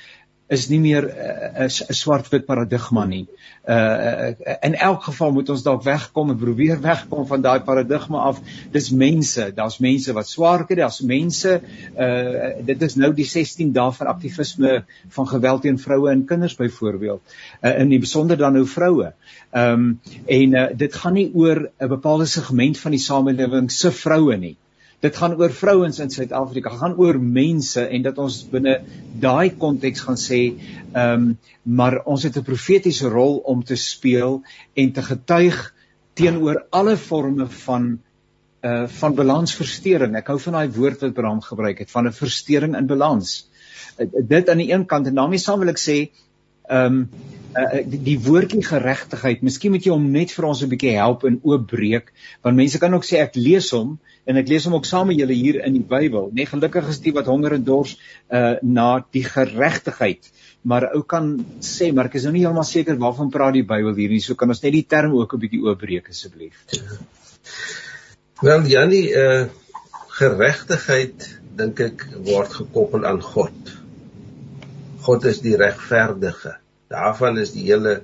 [0.48, 3.26] is nie meer 'n uh, uh, swart-wit paradigma nie.
[3.68, 8.18] Uh, uh in elk geval moet ons dalk wegkom en probeer wegkom van daai paradigma
[8.30, 8.40] af.
[8.72, 11.60] Dis mense, daar's mense wat swaar kry, daar's mense
[11.96, 16.56] uh dit is nou die 16 dae van aktivisme van geweld teen vroue en kinders
[16.56, 17.20] byvoorbeeld.
[17.62, 19.12] Uh in besonder dan nou vroue.
[19.50, 23.92] Ehm um, en uh, dit gaan nie oor 'n bepaalde segment van die samelewing se
[23.92, 24.56] vroue nie
[25.00, 28.80] dit gaan oor vrouens in Suid-Afrika, gaan oor mense en dat ons binne
[29.22, 30.40] daai konteks gaan sê,
[30.92, 31.30] ehm um,
[31.62, 34.42] maar ons het 'n profetiese rol om te speel
[34.74, 35.74] en te getuig
[36.14, 37.98] teenoor alle forme van
[38.62, 40.16] uh van balansversteuring.
[40.16, 43.48] Ek hou van daai woord wat Bram gebruik het van 'n versteuring in balans.
[43.98, 46.10] Uh, dit aan die een kant en daarmee saam wil ek sê
[46.68, 47.10] ehm um,
[47.56, 49.42] uh, die, die woordjie geregtigheid.
[49.46, 52.94] Miskien moet jy hom net vir ons 'n bietjie help in oopbreek, want mense kan
[52.94, 55.78] ook sê ek lees hom en ek lees hom ook saam met julle hier in
[55.78, 56.30] die Bybel.
[56.32, 57.96] Nee, gelukkig is die wat honger en dors
[58.28, 60.28] uh na die geregtigheid.
[60.62, 63.94] Maar ou kan sê, maar ek is nou nie heeltemal seker waarvan praat die Bybel
[63.96, 64.20] hier nie.
[64.20, 66.66] So kan ons net die term ook 'n bietjie oopbreek asseblief.
[68.42, 69.48] Wel Jannie, uh
[70.18, 71.24] geregtigheid
[71.58, 73.74] dink ek word gekoppel aan God.
[75.06, 76.58] God is die regverdige.
[76.92, 78.02] Daarvan is die hele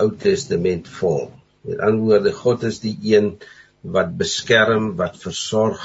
[0.00, 1.30] Ou Testament vol.
[1.66, 3.34] Met ander woorde, God is die een
[3.80, 5.84] wat beskerm, wat versorg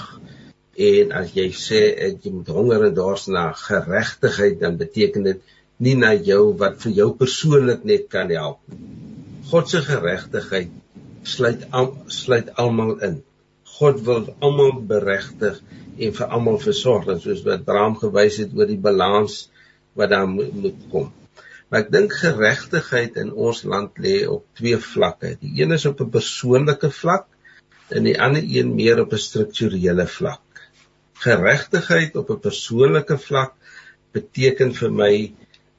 [0.75, 5.53] en as jy sê ek jy moet honger en dors na geregtigheid, dan beteken dit
[5.79, 8.59] nie na jou wat vir jou persoonlik net kan help.
[9.51, 10.73] God se geregtigheid
[11.25, 13.21] sluit al, sluit almal in.
[13.77, 15.59] God wil almal beregtig
[15.95, 19.45] en vir almal versorg, soos wat Bram gewys het oor die balans
[19.95, 21.11] wat daar moet, moet kom.
[21.69, 25.35] Maar ek dink geregtigheid in ons land lê op twee vlakke.
[25.41, 27.25] Die een is op 'n persoonlike vlak
[27.89, 30.43] en die ander een meer op 'n strukturele vlak.
[31.25, 33.53] Geregtigheid op 'n persoonlike vlak
[34.13, 35.33] beteken vir my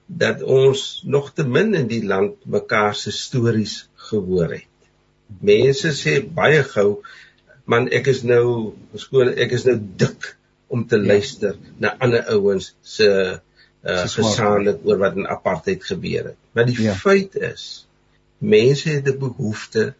[0.06, 4.74] dat ons nog te min in die land mekaar se stories gehoor het.
[5.40, 7.02] Mense sê baie gou
[7.64, 10.36] man ek is nou skoon ek is nou dik
[10.70, 11.06] om te ja.
[11.10, 13.40] luister na ander ouens se
[13.86, 16.40] uh, gesaanlik oor wat in apartheid gebeur het.
[16.52, 16.94] Maar die ja.
[16.94, 17.86] feit is
[18.38, 19.94] mense het 'n behoefte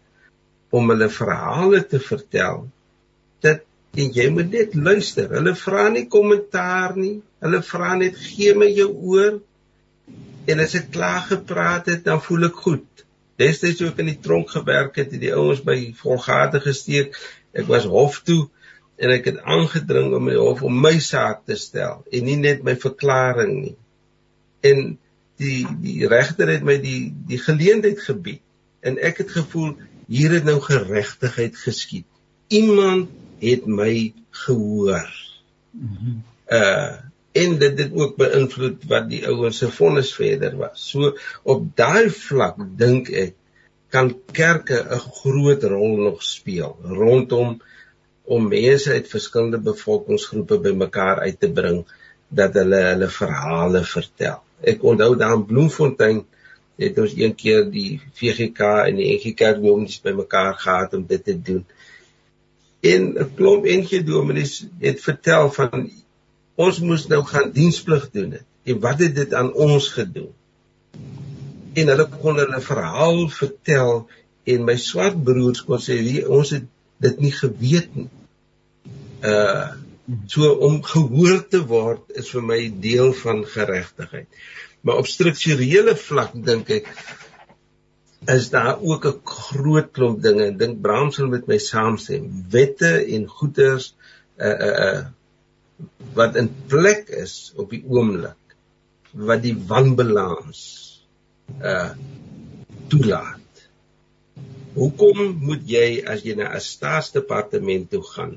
[0.70, 2.66] om hulle verhale te vertel
[3.40, 3.62] dat
[3.96, 5.30] en jy moet net luister.
[5.30, 7.22] Hulle vra nie kommentaar nie.
[7.40, 9.38] Hulle vra net gee my jou oor.
[10.46, 13.04] En as ek klaar gepraat het, dan voel ek goed.
[13.40, 17.16] Destyds ook in die tronk gewerk het, het die ouens by volgate gesteek.
[17.56, 18.48] Ek was hof toe
[18.96, 22.64] en ek het aangedring om my hof om my saak te stel en nie net
[22.64, 23.76] my verklaring nie.
[24.64, 24.96] En
[25.40, 28.42] die die regter het my die die geleentheid gebied
[28.86, 29.74] en ek het gevoel
[30.08, 32.06] hier het nou geregtigheid geskied.
[32.48, 33.10] Iemand
[33.42, 34.14] het my
[34.46, 35.10] gehoor.
[36.46, 37.04] Uh
[37.36, 40.86] en dit het ook beïnvloed wat die ouens se vonnis verder was.
[40.88, 41.10] So
[41.44, 43.34] op daai vlak dink ek
[43.92, 47.58] kan kerke 'n groot rol nog speel rondom
[48.26, 51.84] om mense uit verskillende bevolkingsgroepe bymekaar uit te bring
[52.28, 54.40] dat hulle hulle verhale vertel.
[54.66, 56.24] Ek onthou daar in Bloemfontein
[56.80, 61.22] het ons een keer die VGK en die NG Kerk dominees bymekaar gehad om dit
[61.24, 61.62] te doen.
[62.80, 65.90] En 'n klomp NG dominees het vertel van
[66.54, 68.44] ons moes nou gaan diensplig doen het.
[68.64, 70.32] En wat het dit aan ons gedoen?
[71.72, 74.08] En hulle kon hulle verhaal vertel
[74.44, 76.64] en my swart broers kon sê ons het
[76.98, 78.08] dit nie geweet nie.
[79.22, 79.84] Uh
[80.30, 84.28] so om gehoor te word is vir my deel van geregtigheid.
[84.86, 86.90] Maar op strukturele vlak dink ek
[88.30, 90.46] is daar ook 'n groot klomp dinge.
[90.46, 92.46] Ek dink Bram sal met my saamstem.
[92.50, 93.94] Wette en goeders
[94.38, 95.04] uh uh uh
[96.14, 98.56] wat in plek is op die oomblik
[99.12, 100.60] wat die wanbalans
[101.62, 101.90] uh
[102.88, 103.40] toelaat.
[104.74, 108.36] Hoekom moet jy as jy na 'n staatsdepartement toe gaan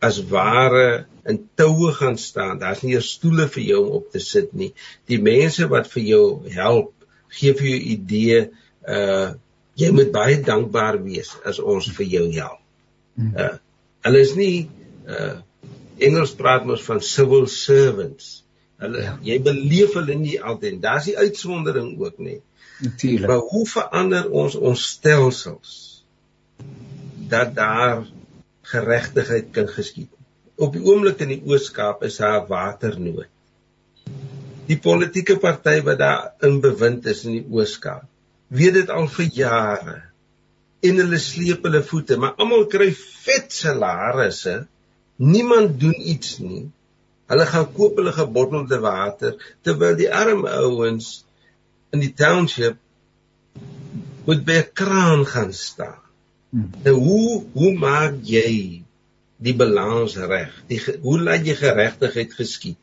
[0.00, 2.58] as ware in toue gaan staan?
[2.58, 4.72] Daar's nie eers stoele vir jou om op te sit nie.
[5.10, 6.92] Die mense wat vir jou help,
[7.36, 8.42] gee vir jou idee
[8.88, 9.30] uh
[9.80, 12.60] jy moet baie dankbaar wees as ons vir jou help.
[13.16, 13.32] Hmm.
[13.36, 13.54] Uh
[14.04, 14.68] hulle is nie
[15.08, 15.38] uh
[16.00, 18.40] Engels praat mos van civil servants.
[18.80, 19.16] Hulle ja.
[19.24, 20.80] jy beleef hulle nie altyd.
[20.82, 22.40] Daar's die uitsondering ook nie.
[22.80, 23.28] Natuurlik.
[23.28, 25.74] Maar hoe verander ons ons stelsels
[27.30, 28.06] dat daar
[28.70, 30.10] geregtigheid kan geskied?
[30.60, 33.28] Op die oomblik in die Oos-Kaap is daar waternood.
[34.70, 38.04] Die politieke party wat daar in bewind is in die Oos-Kaap,
[38.54, 39.96] weet dit al vir jare.
[40.86, 44.60] En hulle sleep hulle voete, maar almal kry vet salarisse.
[45.20, 46.68] Niemand doen iets nie.
[47.30, 51.10] Hulle gaan koop hulle gebottelde water terwyl die arm ouens
[51.94, 52.78] in die township
[54.26, 56.00] moet by 'n kraan gaan staan.
[56.50, 56.70] Hmm.
[56.84, 58.82] Nou hoe hoe maak jy
[59.40, 60.52] die balans reg?
[60.70, 62.78] Die hoe laat jy geregtigheid geskied?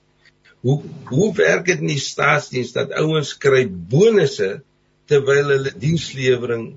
[0.65, 0.79] Hoe
[1.11, 4.61] hoe werk dit in die staatsdiens dat ouens kry bonusse
[5.07, 6.69] terwyl hulle dienslewering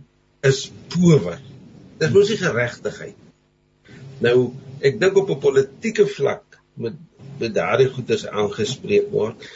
[0.46, 1.38] is power?
[2.00, 3.16] Dis mos nie geregtigheid.
[4.20, 4.50] Nou,
[4.85, 6.98] ek dink op 'n politieke vlak moet
[7.40, 9.48] met daardie goeders aangespreek word.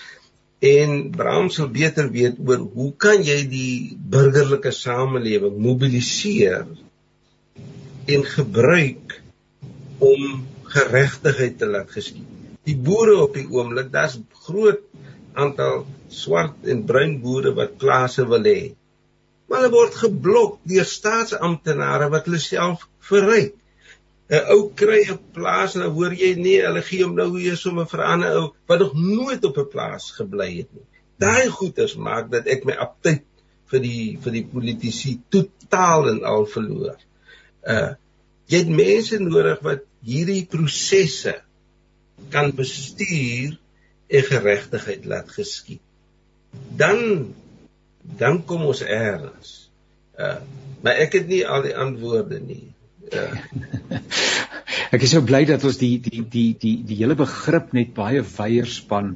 [0.64, 6.64] En Bram sal beter weet oor hoe kan jy die burgerlike samelewing mobiliseer
[8.06, 9.20] en gebruik
[9.98, 12.30] om geregtigheid te laat geskied.
[12.64, 14.80] Die boere op die oomblik, daar's groot
[15.34, 18.72] aantal swart en bruin boere wat plase wil hê.
[19.48, 23.54] Maar hulle word geblok deur staatsamptenare wat hulle self verryk.
[24.32, 27.56] 'n ou kry 'n plaas en dan hoor jy nee, hulle gee hom nou weer
[27.60, 30.86] sommer vir 'n ander ou wat nog nooit op 'n plaas gebly het nie.
[31.24, 33.24] Daai goeters maak dat ek my aptyd
[33.70, 36.96] vir die vir die politici totaal en al verloor.
[37.64, 37.92] Uh
[38.52, 41.32] jy het mense nodig wat hierdie prosesse
[42.32, 43.54] kan bestuur
[44.06, 45.80] en geregtigheid laat geskied.
[46.76, 47.32] Dan
[48.04, 49.54] dan kom ons eers.
[50.20, 50.38] Uh
[50.84, 52.66] maar ek het nie al die antwoorde nie.
[53.08, 53.30] Ja.
[54.94, 58.22] Ek is so bly dat ons die die die die die hele begrip net baie
[58.36, 59.14] wyeer span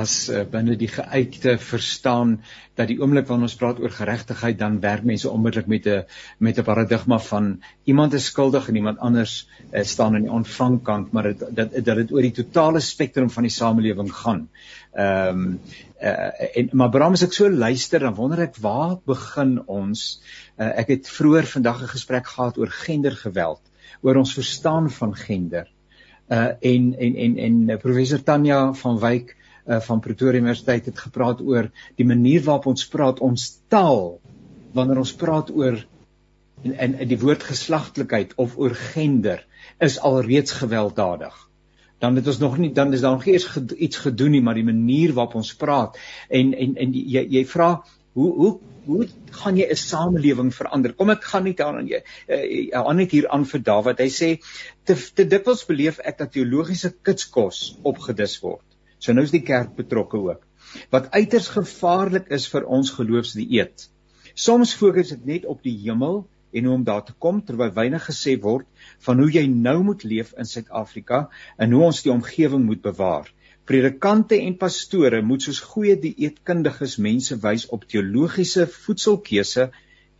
[0.00, 2.36] as uh, binne die geuite verstaan
[2.78, 6.04] dat die oomblik wanneer ons praat oor geregtigheid dan werk mense onmiddellik met 'n
[6.38, 11.12] met 'n paradigma van iemand is skuldig en iemand anders uh, staan aan die ontvangkant
[11.12, 14.48] maar dit dat dat dit oor die totale spektrum van die samelewing gaan.
[14.92, 15.60] Ehm um,
[16.02, 20.20] uh, en maar Bram as ek so luister dan wonder ek waar begin ons
[20.58, 23.69] uh, ek het vroeër vandag 'n gesprek gehad oor gendergeweld
[24.00, 25.68] oor ons verstaan van gender.
[26.30, 29.36] Uh en en en en uh, professor Tanya van Wyk
[29.66, 34.20] uh van Pretoria Universiteit het gepraat oor die manier waarop ons praat ons taal
[34.72, 35.80] wanneer ons praat oor
[36.62, 39.46] en in die woord geslagtelikheid of oor gender
[39.80, 41.34] is alreeds gewelddadig.
[42.00, 44.56] Dan het ons nog nie dan is daar nog eers ged, iets gedoen nie maar
[44.56, 45.98] die manier waarop ons praat.
[46.28, 47.72] En en en jy jy vra
[48.18, 48.52] hoe hoe
[48.86, 49.06] hoe
[49.42, 50.92] gaan jy 'n samelewing verander?
[50.92, 54.30] Kom ek gaan nie daaraan jy uh, aan net hier aan vir Dawid hy sê
[54.84, 58.66] te te dikwels beleef ek dat teologiese kitskos opgedis word.
[58.98, 60.42] So nou is die kerk betrokke ook.
[60.90, 63.90] Wat uiters gevaarlik is vir ons geloofsdieet
[64.34, 68.04] soms fokus dit net op die hemel en hoe om daar te kom terwyl weinig
[68.08, 68.66] gesê word
[69.06, 73.28] van hoe jy nou moet leef in Suid-Afrika en hoe ons die omgewing moet bewaar.
[73.70, 79.68] Predikante en pastore moet soos goeie dieetkundiges mense wys op teologiese voedselkeuse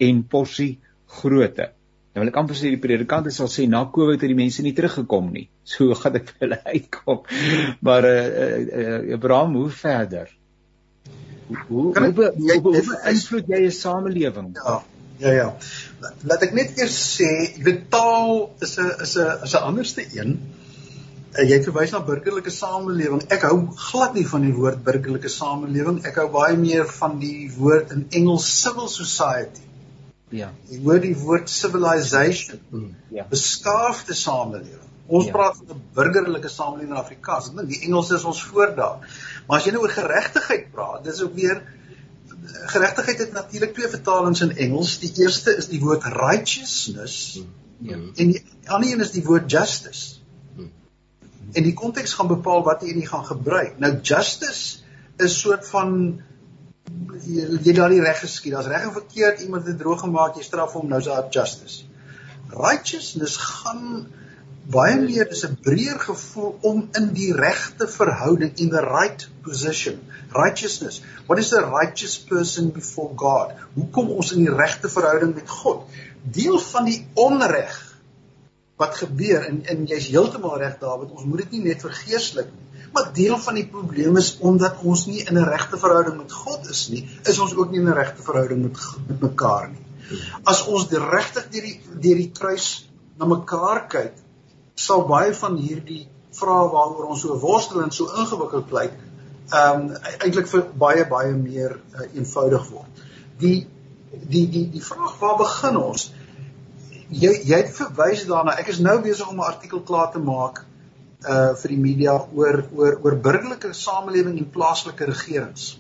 [0.07, 0.73] en porsie
[1.19, 1.73] grootte.
[2.11, 4.75] Nou wil ek amper sê die predikante sal sê na Covid het die mense nie
[4.77, 5.49] teruggekom nie.
[5.71, 7.21] So gaan dit vir hulle uitkom.
[7.87, 10.31] Maar eh uh, uh, Abraham, hoe verder?
[11.47, 14.55] Hoe hoe, hoe, hoe, hoe, hoe beïnvloed jy 'n samelewing?
[14.59, 14.81] Ja.
[15.21, 15.49] Ja ja.
[16.25, 20.07] Laat ek net eers sê, jy weet taal is 'n is 'n is 'n anderste
[20.17, 20.39] een.
[21.31, 23.23] Uh, jy verwys na burgerlike samelewing.
[23.31, 26.01] Ek hou glad nie van die woord burgerlike samelewing.
[26.09, 29.67] Ek hou baie meer van die woord in Engels civil society.
[30.35, 30.51] Ja.
[30.71, 32.63] Jy hoor die woord civilization.
[32.71, 32.95] Hmm.
[33.15, 33.29] Ja.
[33.31, 34.87] Beskaafde samelewing.
[35.11, 35.35] Ons ja.
[35.35, 37.51] praat van 'n burgerlike samelewing in Afrikaans.
[37.51, 39.07] Ek dink die Engels is ons voordaag.
[39.47, 41.63] Maar as jy nou oor geregtigheid praat, dis ook weer
[42.75, 44.99] geregtigheid het natuurlik twee vertalings in Engels.
[44.99, 47.43] Die eerste is die woord righteousness
[47.79, 47.97] ja.
[47.97, 50.20] en die ander een is die woord justice.
[51.53, 53.79] En die konteks gaan bepaal wat jy gaan gebruik.
[53.79, 54.79] Nou justice
[55.19, 56.21] is soort van
[57.27, 58.55] jy, jy daar die reg geskied.
[58.55, 59.43] As reg en verkeerd.
[59.47, 61.85] Iemand het droog gemaak, jy straf hom, nou is daar justice.
[62.51, 64.09] Righteousness gaan
[64.71, 70.01] baie meer is 'n breër gevoel om in die regte verhouding in the right position.
[70.33, 71.03] Righteousness.
[71.27, 73.53] What is a righteous person before god?
[73.75, 75.87] Hoe kom ons in die regte verhouding met god?
[76.23, 77.90] Deel van die onreg
[78.81, 82.89] wat gebeur en en jy's heeltemal reg Dawid ons moet dit nie net vergeeslik nie
[82.95, 86.71] maar deel van die probleem is omdat ons nie in 'n regte verhouding met god
[86.75, 90.23] is nie is ons ook nie in 'n regte verhouding met met mekaar nie
[90.55, 92.71] as ons regtig deur die deur die kruis
[93.19, 94.15] na mekaar kyk
[94.75, 96.09] sal baie van hierdie
[96.41, 98.87] vrae waaroor ons so worstel en so ingewikkeld bly
[99.51, 103.05] ehm um, eintlik vir baie baie meer uh, eenvoudig word.
[103.43, 103.67] Die
[104.11, 106.11] die die die vraag waar begin ons?
[107.11, 108.55] Jy jy het verwys daarna.
[108.61, 110.65] Ek is nou besig om 'n artikel klaar te maak
[111.29, 115.79] uh vir die media oor oor oor burgerlike samelewing en plaaslike regerings.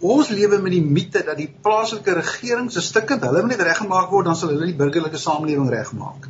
[0.00, 4.10] Ons lewe met die mite dat die plaaslike regering se stukkend hulle moet net reggemaak
[4.10, 6.26] word dan sal hulle die burgerlike samelewing regmaak.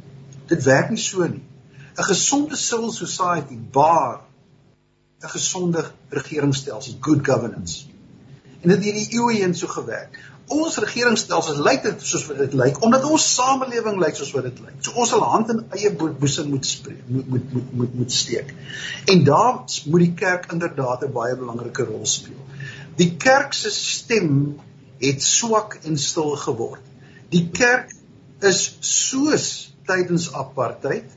[0.49, 1.43] Dit werk nie so nie.
[1.97, 4.21] 'n Gesonde civil society baar
[5.23, 7.87] 'n gesonde regeringsstelsel, good governance.
[8.63, 10.19] En dit het hierdie eeue heen so gewerk.
[10.51, 14.59] Ons regeringsstelsels lyk dit soos wat dit lyk omdat ons samelewing lyk soos wat dit
[14.65, 14.75] lyk.
[14.81, 18.55] So ons sal hand in eie boesem moet spreek, moet moet moet moet moet steek.
[19.13, 22.43] En daar moet die kerk inderdaad 'n baie belangrike rol speel.
[22.97, 24.61] Die kerk se stem
[24.99, 26.83] het swak en stil geword.
[27.31, 27.95] Die kerk
[28.41, 31.11] is soos tydens apartheid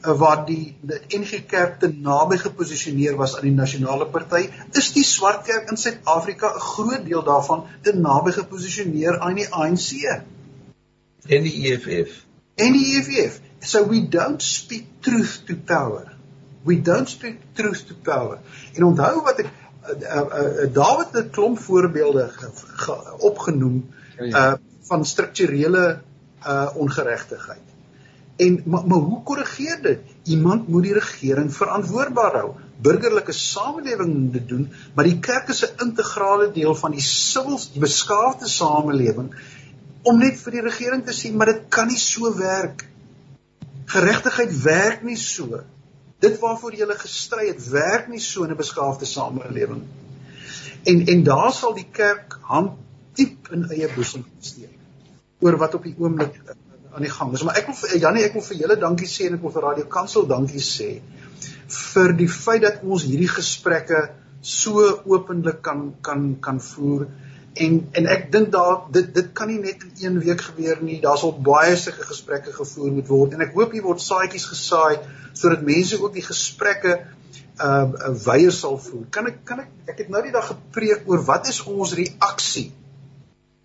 [0.00, 5.04] waar die die NG Kerk te naby geposisioneer was aan die nasionale party, is die
[5.04, 10.22] swart kerk in Suid-Afrika 'n groot deel daarvan te naby geposisioneer aan die ANC
[11.28, 12.24] en die EFF.
[12.54, 13.40] En die EFF.
[13.60, 16.12] So we don't speak truth to power.
[16.64, 18.38] We don't speak truth to power.
[18.74, 22.30] En onthou wat ek uh, uh, uh, Dawid het 'n klomp voorbeelde
[23.18, 24.52] opgenoem uh
[24.88, 26.00] van strukturele
[26.46, 27.66] uh ongeregtigheid.
[28.38, 30.00] En maar, maar hoe korrigeer dit?
[30.30, 32.50] Iemand moet die regering verantwoordbaar hou.
[32.82, 37.72] Burgerlike samelewing moet dit doen, maar die kerk is 'n integrale deel van die sivils,
[37.72, 39.32] beskaafde samelewing
[40.02, 42.86] om net vir die regering te sê, maar dit kan nie so werk.
[43.86, 45.60] Geregtigheid werk nie so.
[46.22, 49.82] Dit waarvoor jy gestry het, werk nie so in 'n beskaafde samelewing.
[50.84, 52.78] En en daar sal die kerk hand
[53.14, 54.78] diep in eie boesem steek
[55.40, 56.40] oor wat op die oomblik
[56.94, 57.44] aan die gang is.
[57.44, 59.66] Maar ek wil vir Janie, ek wil vir julle dankie sê en ek wil vir
[59.68, 60.90] Radio Kansel dankie sê
[61.68, 64.06] vir die feit dat ons hierdie gesprekke
[64.40, 67.08] so openlik kan kan kan voer
[67.58, 71.00] en en ek dink daar dit dit kan nie net in een week gebeur nie.
[71.02, 74.98] Daar sal baie sulke gesprekke gevoer moet word en ek hoop hier word saadjies gesaai
[75.34, 79.06] sodat mense ook die gesprekke uh, uh weier sal voer.
[79.10, 82.70] Kan ek kan ek ek het nou die dag gepreek oor wat is ons reaksie?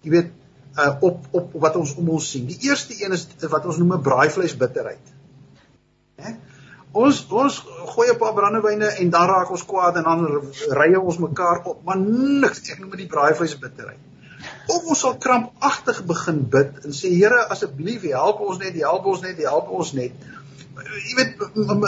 [0.04, 0.34] Jy weet
[0.74, 2.46] uh op op wat ons om ons sien.
[2.50, 5.14] Die eerste een is wat ons noem 'n braaivleis bitterheid.
[6.16, 6.34] Hè?
[6.92, 7.60] Ons ons
[7.96, 10.26] gooi 'n paar brandewyne en dan raak ons kwaad en dan
[10.80, 14.02] rye ons mekaar op, maar niks ek noem dit die braaivleis bitterheid.
[14.68, 19.22] Of ons sal krampagtig begin bid en sê Here asseblief help ons net, help ons
[19.22, 20.12] net, help ons net.
[21.08, 21.42] Jy weet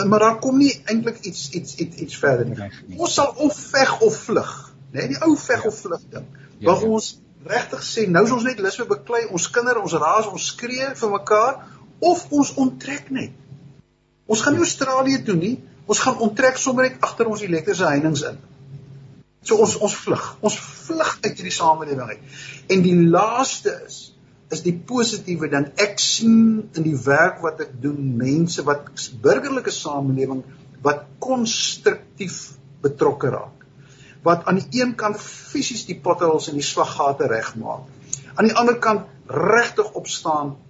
[0.10, 2.98] maar daar kom nie eintlik iets iets iets iets verder nie.
[2.98, 5.00] Ons sal of veg of vlug, né?
[5.00, 6.26] Nee, die ou veg of vlug ding.
[6.60, 6.90] Ja, waar ja.
[6.98, 7.16] ons
[7.50, 10.90] regtig sê nou is ons net lus vir beklei ons kinders ons raas ons skree
[11.02, 11.62] vir mekaar
[12.02, 13.34] of ons onttrek net.
[14.26, 18.32] Ons gaan nie Australië toe nie ons gaan onttrek sommer net agter ons elektriese heininge
[18.32, 18.40] in.
[19.46, 22.36] So ons ons vlug ons vlug uit hierdie samelewing uit.
[22.74, 24.02] En die laaste is
[24.54, 26.38] is die positiewe dan ek sien
[26.78, 28.90] in die werk wat ek doen mense wat
[29.22, 30.44] burgerlike samelewing
[30.86, 32.42] wat konstruktief
[32.86, 33.65] betrokke raak
[34.26, 37.86] wat aan die een kant fisies die potholes en die swaggate regmaak.
[38.36, 40.66] Aan die ander kant regtig opstaan en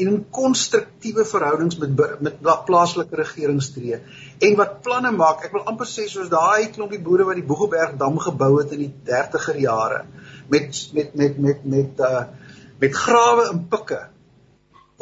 [0.00, 3.98] in konstruktiewe verhoudings met met plaaslike regerings tree
[4.38, 5.44] en wat planne maak.
[5.44, 8.86] Ek wil amper sê soos daai klompie boere wat die Boegelberg dam gebou het in
[8.86, 10.04] die 30er jare
[10.52, 12.24] met met met met met uh
[12.80, 14.00] met grawe en pikke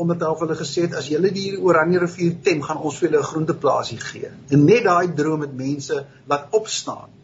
[0.02, 3.30] omdat hulle gesê het as julle die Oranje rivier tem gaan ons vir julle 'n
[3.30, 4.30] groenteplaasie gee.
[4.50, 7.17] En net daai droom met mense laat opstaan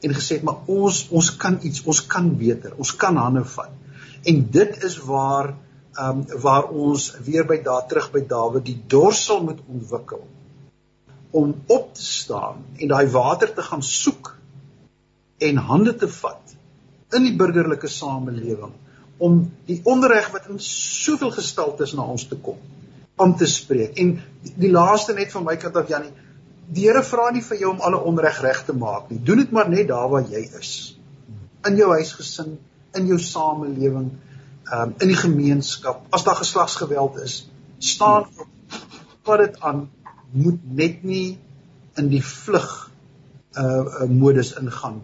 [0.00, 3.72] en gesê maar ons ons kan iets, ons kan beter, ons kan hande vat.
[4.26, 5.54] En dit is waar
[5.96, 10.26] ehm um, waar ons weer by daar terug by Dawid die dorsel moet ontwikkel
[11.30, 14.34] om op te staan en daai water te gaan soek
[15.38, 16.52] en hande te vat
[17.16, 18.74] in die burgerlike samelewing
[19.18, 19.38] om
[19.68, 22.60] die onreg wat in soveel gestaltes na ons te kom
[23.16, 23.96] om te spreek.
[23.96, 24.10] En
[24.44, 26.12] die, die laaste net van my kant af Jannie,
[26.74, 29.18] Die Here vra nie vir jou om alle onreg reg te maak nie.
[29.22, 30.72] Doen dit maar net daar waar jy is.
[31.66, 32.56] In jou huisgesin,
[32.94, 34.10] in jou samelewing,
[34.72, 36.02] um, in die gemeenskap.
[36.10, 37.44] As daar geslagsgeweld is,
[37.78, 38.48] staan op.
[39.26, 39.86] Vat dit aan.
[40.30, 41.38] Moet net nie
[41.96, 42.72] in die vlug
[43.56, 44.98] uh modus ingaan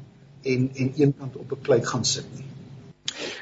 [0.45, 2.52] en en eenkant op 'n klei gaan sit nie.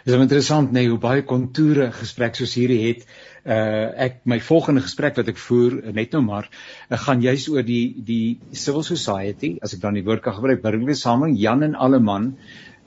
[0.04, 3.04] Dit is interessant nê nee, hoe baie kontoure gesprek soos hierdie het
[3.44, 7.64] uh ek my volgende gesprek wat ek voer net nou maar uh, gaan juis oor
[7.64, 11.74] die die civil society as ek dan die woord kan gebruik burgerlike samelewing Jan en
[11.74, 12.34] alle man.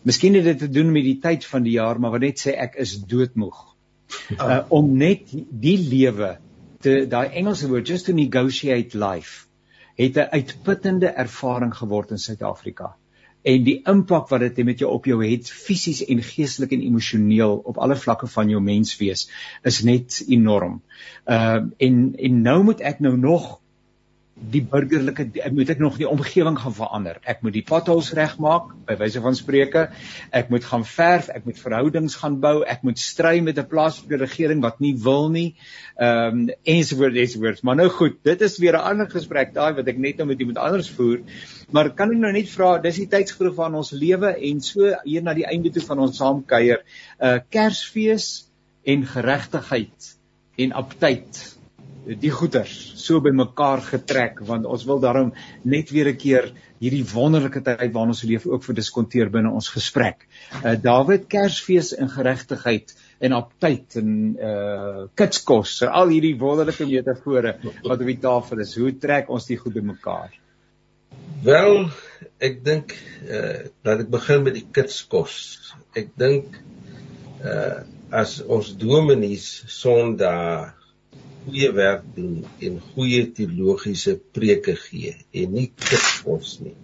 [0.04, 2.58] Miskien het dit te doen met die tyd van die jaar maar wat net sê
[2.66, 3.62] ek is doodmoeg.
[4.38, 6.38] Uh om net die lewe
[6.82, 9.46] te daai Engelse woord just to negotiate life
[9.98, 12.96] het 'n uitputtende ervaring geword in Suid-Afrika.
[13.44, 17.58] En die impak wat dit met jou op jou het fisies en geestelik en emosioneel
[17.72, 19.28] op alle vlakke van jou menswees
[19.64, 20.82] is net enorm.
[21.26, 23.60] Ehm uh, en en nou moet ek nou nog
[24.34, 27.20] die burgerlike moet ek nog die omgewing gaan verander.
[27.30, 29.84] Ek moet die potholes regmaak by wyse van spreuke.
[30.34, 34.18] Ek moet gaan verf, ek moet verhoudings gaan bou, ek moet stry met 'n plaaslike
[34.18, 35.56] regering wat nie wil nie.
[36.02, 37.62] Ehm um, ensovoorts ensovoorts.
[37.62, 40.40] Maar nou goed, dit is weer 'n ander gesprek daai wat ek net nou met
[40.40, 41.22] iemand anders voer.
[41.72, 45.22] Maar kan ek nou net vra, dis die tydsgroep van ons lewe en so hier
[45.22, 46.84] na die einde toe van ons saamkuier,
[47.22, 48.50] uh, Kersfees
[48.84, 50.18] en geregtigheid
[50.58, 51.53] en aptyd
[52.04, 55.32] die goeters so bymekaar getrek want ons wil daarom
[55.64, 56.52] net weer 'n keer
[56.84, 60.28] hierdie wonderlike tyd waarin ons leef ook vir diskonteer binne ons gesprek.
[60.64, 66.86] Uh Dawid Kersfees in geregtigheid en op tyd en uh kitskos, so al hierdie wonderlike
[66.86, 68.76] metafore wat op die tafel is.
[68.76, 70.32] Hoe trek ons die goed bymekaar?
[71.44, 71.90] Wel,
[72.40, 72.96] ek dink
[73.30, 75.74] uh dat ek begin met die kitskos.
[75.96, 76.60] Ek dink
[77.44, 77.84] uh
[78.14, 80.83] as ons dominees Sondag
[81.44, 86.76] goeie werk doen en goeie teologiese preke gee en nie kitskos nie.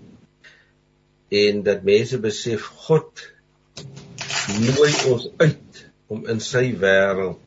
[1.30, 3.24] En dat mense besef God
[4.60, 7.46] nooi ons uit om in sy wêreld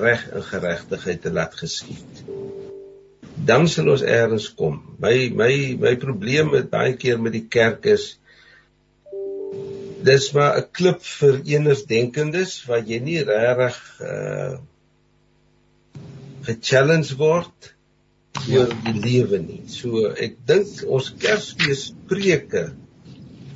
[0.00, 2.24] reg en geregtigheid te laat geskied.
[3.44, 4.78] Dan sal ons eers kom.
[5.02, 8.14] My my my probleem met baie keer met die kerk is
[10.04, 14.54] dis maar 'n klip vir enersdenkendes wat jy nie regtig uh
[16.46, 17.74] gechallenge word
[18.50, 19.60] oor die lewe nie.
[19.70, 22.70] So ek dink ons Kersfees preke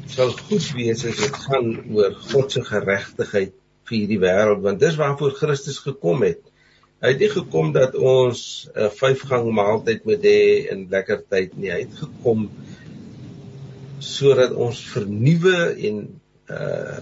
[0.08, 3.52] sal goed wees as dit gaan oor God se geregtigheid
[3.88, 6.40] vir hierdie wêreld want dis waarvoor Christus gekom het.
[7.02, 8.40] Hy het nie gekom dat ons
[8.74, 10.40] 'n vyfgang maaltyd moet hê
[10.72, 11.70] en lekker tyd nie.
[11.70, 12.48] Hy het gekom
[14.00, 15.58] sodat ons vernuwe
[15.90, 16.06] en
[16.48, 17.00] uh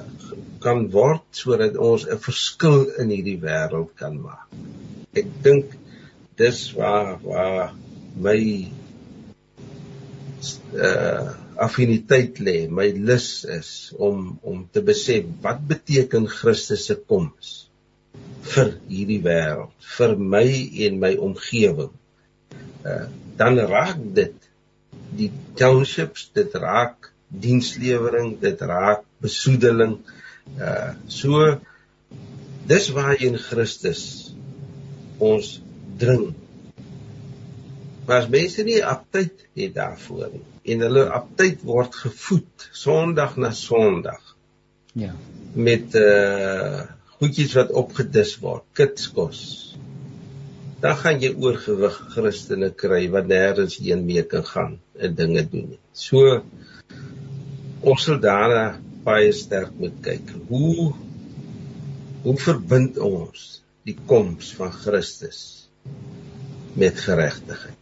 [0.60, 4.48] kan word sodat ons 'n verskil in hierdie wêreld kan maak
[5.16, 5.74] ek dink
[6.36, 7.74] dis waar waar
[8.16, 8.40] my
[10.76, 17.54] uh affiniteit lê, my lus is om om te besef wat beteken Christus se koms
[18.46, 20.48] vir hierdie wêreld, vir my
[20.86, 21.94] en my omgewing.
[22.84, 23.06] Uh
[23.36, 24.36] dan raak dit
[25.16, 29.98] die townships, dit raak dienslewering, dit raak besoedeling.
[30.60, 31.56] Uh so
[32.68, 34.25] dis waar in Christus
[35.18, 35.62] ons
[35.98, 36.34] dring.
[38.06, 43.52] Maar as mense nie aptyd het daarvoor nie en hulle aptyd word gevoed Sondag na
[43.54, 44.22] Sondag.
[44.98, 45.14] Ja.
[45.54, 46.84] Met uh
[47.16, 49.38] goedjies wat opgedis word, kitskos.
[50.82, 55.70] Dan gaan jy oorgewig Christene kry wat nêrens heen mee kan gaan en dinge doen.
[55.96, 56.42] So
[57.80, 60.34] ons sal daarna baie sterk moet kyk.
[60.50, 60.92] Hoe
[62.26, 63.46] hoe verbind ons
[63.86, 65.40] die koms van Christus
[66.74, 67.74] met geregtigheid.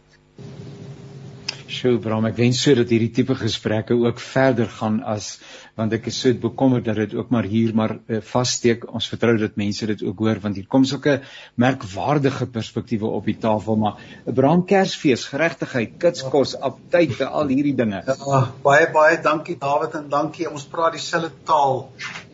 [1.65, 5.39] Sjoe, Bram, ek wens so dat hierdie tipe gesprekke ook verder gaan as
[5.75, 8.85] want ek is so bekommerd dat dit ook maar hier maar uh, vassteek.
[8.95, 11.17] Ons vertrou dat mense dit ook hoor want hier kom sulke
[11.59, 13.97] merkwaardige perspektiewe op die tafel, maar
[14.29, 18.05] Bram Kersfees, geregtigheid, kitskos, aptyte, al hierdie dinge.
[18.05, 20.47] Ja, baie baie dankie Dawid en dankie.
[20.53, 21.87] Ons praat dieselfde taal.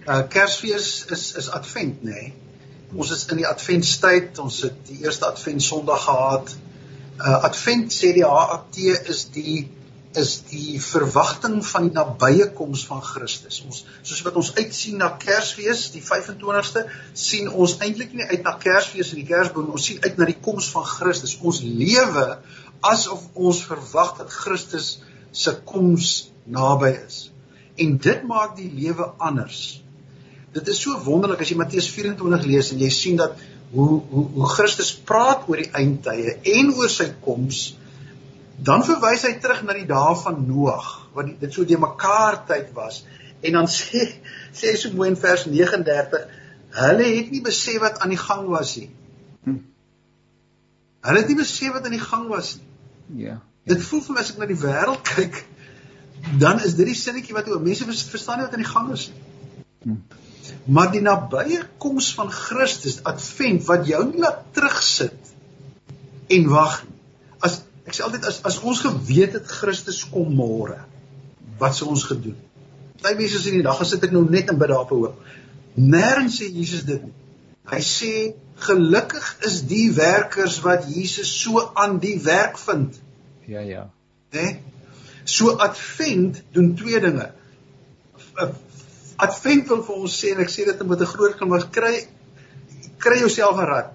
[0.05, 2.19] Uh Kersfees is is Advent, nê?
[2.19, 2.50] Nee?
[2.95, 6.55] Ons is in die adventtyd, ons het die eerste advent Sondag gehad.
[7.21, 8.79] Uh advent sê die HAT
[9.09, 9.69] is die
[10.19, 13.61] is die verwagting van die nabye koms van Christus.
[13.63, 16.83] Ons soos wat ons uitsien na Kersfees, die 25ste,
[17.15, 20.35] sien ons eintlik nie uit na Kersfees en die Kersboom, ons sien uit na die
[20.35, 21.37] koms van Christus.
[21.39, 22.25] Ons lewe
[22.91, 24.97] asof ons verwag dat Christus
[25.31, 27.21] se koms naby is.
[27.79, 29.79] En dit maak die lewe anders
[30.53, 33.39] dit is so wonderlik as jy Matteus 24 lees en jy sien dat
[33.71, 37.61] hoe hoe hoe Christus praat oor die eindtye en oor sy koms
[38.69, 42.41] dan verwys hy terug na die dae van Noag wat die, dit so die mekaar
[42.49, 43.01] tyd was
[43.41, 44.03] en dan sê
[44.57, 46.25] sê hy so mooi in vers 39
[46.81, 48.89] hulle het nie besef wat aan die gang was nie
[49.47, 49.61] hm.
[51.07, 53.39] hulle het nie besef wat aan die gang was nie ja, ja.
[53.75, 55.45] dit voel vir my as ek na die wêreld kyk
[56.43, 59.07] dan is dit die sinnetjie wat oor mense verstaan nie wat aan die gang is
[59.13, 59.23] nie
[59.87, 60.01] hm.
[60.65, 65.33] Maar die nabye koms van Christus, Advent wat jou nie laat terugsit
[66.31, 66.97] en wag nie.
[67.41, 70.79] As ek sê altyd as as ons geweet het Christus kom môre,
[71.61, 72.37] wat sou ons gedoen?
[73.01, 75.27] Party mense sê in die dag gesit ek nou net in bid daarop hoop.
[75.77, 77.15] Nêrens sê Jesus dit nie.
[77.71, 78.13] Hy sê
[78.61, 82.97] gelukkig is die werkers wat Jesus so aan die werk vind.
[83.49, 83.87] Ja, ja.
[84.35, 84.41] Né?
[84.41, 84.59] Nee?
[85.25, 87.27] So advent doen twee dinge.
[89.21, 92.07] Advent wil vir ons sê en ek sê dit met 'n groot glimlag kry
[92.97, 93.93] kry jouself rad.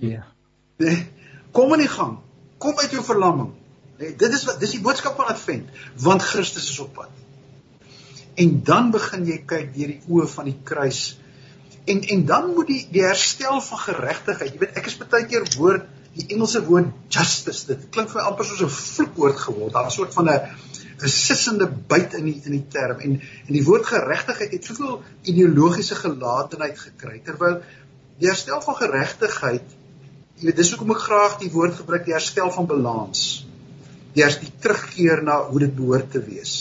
[0.00, 0.24] Ja.
[0.78, 1.06] Nee.
[1.52, 2.18] Kom in die gang.
[2.58, 3.52] Kom uit jou verlamming.
[3.98, 5.68] Nee, dit is wat dis die boodskap van advent
[6.00, 7.10] want Christus is op pad.
[8.34, 11.18] En dan begin jy kyk deur die oë van die kruis.
[11.84, 14.52] En en dan moet die die herstel van geregtigheid.
[14.54, 15.86] Jy weet ek is baie keer woord
[16.20, 17.66] die Engelse woord justice.
[17.66, 19.72] Dit klink vir my amper soos 'n vloekwoord geword.
[19.72, 20.40] Daar 'n soort van 'n
[21.00, 24.98] 'n sissende byt in die in die term en en die woord geregtigheid het soveel
[25.32, 27.60] ideologiese gelaatheid gekry terwyl
[28.20, 29.76] die herstel van geregtigheid
[30.40, 33.24] jy weet dis hoekom ek graag die woord gebruik die herstel van balans
[34.18, 36.54] herstel die terugkeer na hoe dit behoort te wees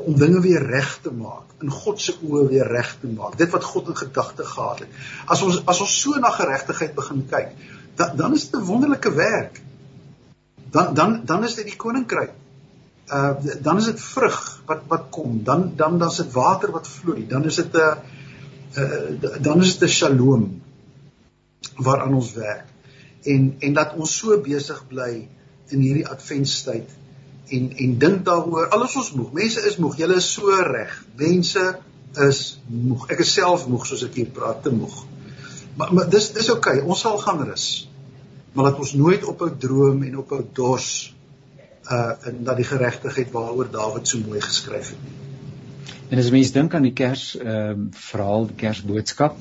[0.00, 3.52] om dinge weer reg te maak in God se oë weer reg te maak dit
[3.54, 5.02] wat God in gedagte gehad het
[5.36, 7.56] as ons as ons so na geregtigheid begin kyk
[7.94, 9.62] dan dan is dit 'n wonderlike werk.
[10.70, 12.32] Dan dan dan is dit die koninkryk.
[13.06, 15.44] Uh dan is dit vrug wat wat kom.
[15.44, 17.26] Dan dan dan is dit water wat vloei.
[17.26, 17.94] Dan is dit 'n uh,
[18.76, 20.62] uh, dan is dit 'n shalom
[21.76, 22.66] waaraan ons werk.
[23.22, 25.28] En en dat ons so besig bly
[25.68, 26.88] in hierdie adventstyd
[27.48, 28.68] en en dink daaroor.
[28.68, 29.32] Alles ons moeg.
[29.32, 29.96] Mense is moeg.
[29.96, 31.04] Julle is so reg.
[31.14, 31.78] Mense
[32.14, 33.08] is moeg.
[33.08, 35.04] Ek is self moeg soos ek hier praat te moeg
[35.80, 37.70] maar maar dis dis oukei okay, ons sal gaan rus
[38.52, 41.14] maar dat ons nooit op 'n droom en op 'n dors
[41.90, 44.98] uh en dat die geregtigheid waaroor Dawid so mooi geskryf het.
[46.10, 49.36] En as mense dink aan die Kers ehm um, verhaal, die Kersboodskap,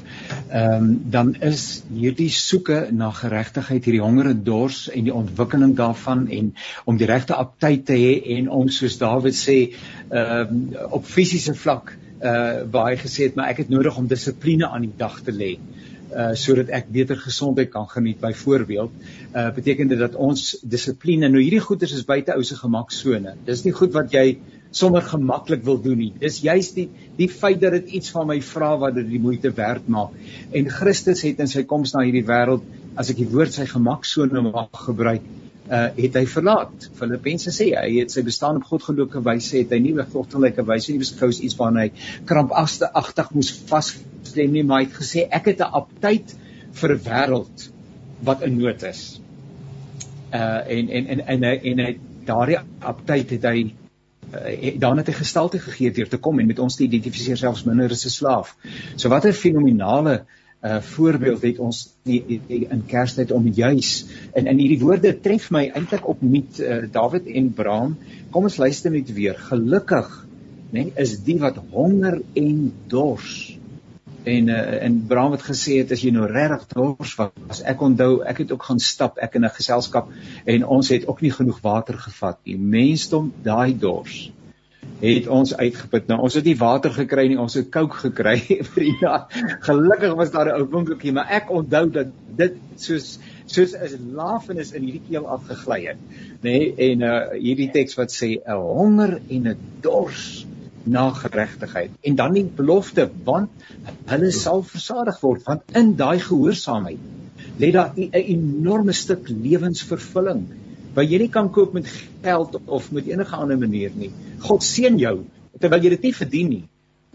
[0.49, 5.75] ehm um, dan is hierdie soeke na geregtigheid, hierdie honger en dors en die ontwikkeling
[5.75, 6.53] daarvan en
[6.85, 9.57] om die regte aptyd te hê en om soos Dawid sê,
[10.09, 14.07] ehm um, op fisiese vlak uh waar hy gesê het, maar ek het nodig om
[14.07, 15.57] dissipline aan die dag te lê
[16.09, 18.91] uh sodat ek beter gesondheid kan geniet byvoorbeeld
[19.33, 23.35] uh beteken dit dat ons dissipline nou hierdie goeders is buite ou se gemaksone.
[23.45, 24.39] Dis nie goed wat jy
[24.71, 26.11] sommer gemaklik wil doen nie.
[26.21, 29.51] Dis juist die die feit dat dit iets van my vra wat dit die moeite
[29.57, 30.13] werd maak.
[30.53, 32.65] En Christus het in sy koms na hierdie wêreld
[32.99, 35.25] as ek die woord sy gemaksone mag gebruik
[35.69, 39.73] uh het hy verlaat Filippense sê hy het sy bestaan op God geloop gewys het
[39.75, 41.91] hy nie wegvogtelike wyse nie beskou iets waarna hy
[42.25, 43.91] krampagtig moes vas
[44.29, 46.33] stem nie, maar hy het gesê ek het 'n aptyd
[46.81, 47.69] vir 'n wêreld
[48.23, 49.21] wat in nood is.
[50.33, 51.93] Uh en en en en en hy
[52.25, 53.73] daardie aptyd het hy
[54.33, 57.91] uh, daarna te gestalte gegee deur te kom en met ons te identifiseer selfs minder
[57.91, 58.55] as 'n slaaf.
[58.95, 64.05] So wat 'n fenominale uh voorbeeld het ons die, die, die, in Kerstyd om juis
[64.35, 67.95] en in hierdie woorde tref my eintlik op met uh, Dawid en Bram.
[68.33, 69.39] Kom ons luister net weer.
[69.39, 70.09] Gelukkig,
[70.73, 73.59] né, nee, is die wat honger en dors
[74.23, 78.19] en uh, en Bram het gesê het as jy nou regtig dors was ek onthou
[78.27, 80.11] ek het ook gaan stap ek in 'n geselskap
[80.45, 84.31] en ons het ook nie genoeg water gevat nie mensdom daai dors
[84.99, 86.07] het ons uitgeput.
[86.07, 88.37] Nou ons het nie water gekry nie ons het kook gekry
[88.73, 89.15] vriende
[89.65, 94.71] gelukkig was daar 'n ou winkeltjie maar ek onthou dat dit soos soos 'n lafenis
[94.71, 95.97] in hierdie keel afgegly het
[96.43, 96.73] nê nee?
[96.91, 100.45] en uh, hierdie teks wat sê 'n honger en 'n dors
[100.83, 101.91] na geregtigheid.
[102.01, 103.49] En dan die belofte want
[104.09, 106.99] hulle sal versadig word want in daai gehoorsaamheid
[107.59, 110.47] lê daar 'n enorme stuk lewensvervulling
[110.99, 111.87] wat jy nie kan koop met
[112.23, 114.11] geld of met enige ander manier nie.
[114.45, 115.19] God seën jou
[115.59, 116.65] terwyl jy dit nie verdien nie.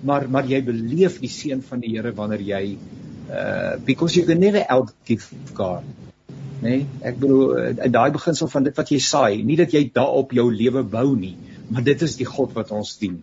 [0.05, 2.65] Maar maar jy beleef die seën van die Here wanneer jy
[3.31, 5.85] uh because you can never outgive God
[6.65, 10.35] nee ek bedoel uh, daai beginsel van dit wat jy saai nie dat jy daarop
[10.37, 11.33] jou lewe bou nie
[11.71, 13.23] maar dit is die God wat ons dien.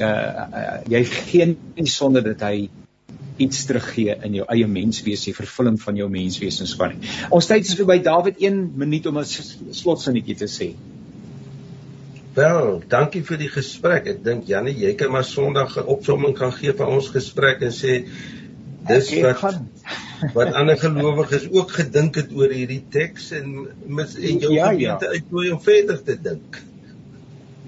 [0.00, 2.68] Uh, uh jy gee nie sonder dat hy
[3.38, 6.98] iets teruggee in jou eie menswees, die vervulling van jou menswees en so aan.
[7.34, 10.72] Ons tyd is verby Dawid 1 minuut om 'n slotsinnetjie te sê.
[12.38, 14.06] Wel, dankie vir die gesprek.
[14.06, 17.72] Ek dink Janie, jy kan maar Sondag 'n opsomming kan gee van ons gesprek en
[17.72, 18.04] sê
[18.88, 19.60] dis wat
[20.36, 25.04] wat ander gelowiges ook gedink het oor hierdie teks en mis en jou ja, gemeente
[25.04, 25.10] ja.
[25.10, 26.60] uitnooi om verder te dink.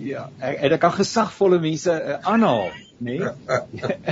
[0.00, 3.18] Ja, ek ek kan gesagvolle mense uh, aanhaal, nê?
[3.18, 3.28] Nee?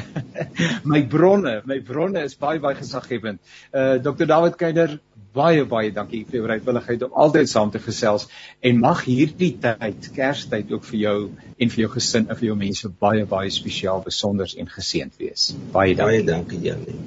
[0.93, 3.39] my bronne, my bronne is baie baie gesaggewend.
[3.73, 4.27] Uh Dr.
[4.27, 4.99] David Keider,
[5.35, 8.27] baie baie dankie vir jou bereidwilligheid om altyd saam te gesels
[8.61, 11.19] en mag hierdie tyd, Kerstyd ook vir jou
[11.59, 15.43] en vir jou gesin en vir jou mense baie baie spesiaal, besonder en geseënd wees.
[15.73, 16.05] Baie dankie.
[16.05, 16.99] Baie dankie Janie.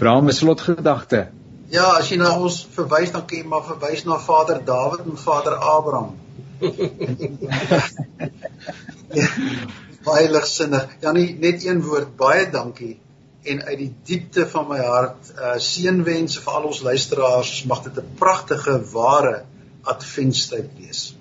[0.00, 1.28] Bram, 'n slotgedagte.
[1.70, 5.16] Ja, as jy na ons verwys dan kan jy maar verwys na Vader Dawid en
[5.16, 6.18] Vader Abraham
[10.04, 10.88] baie ligsinnig.
[11.02, 12.98] Janie, net een woord, baie dankie.
[13.42, 17.64] En uit die diepte van my hart, uh seënwense vir al ons luisteraars.
[17.70, 19.44] Mag dit 'n pragtige, ware
[19.82, 21.14] adventtyd wees.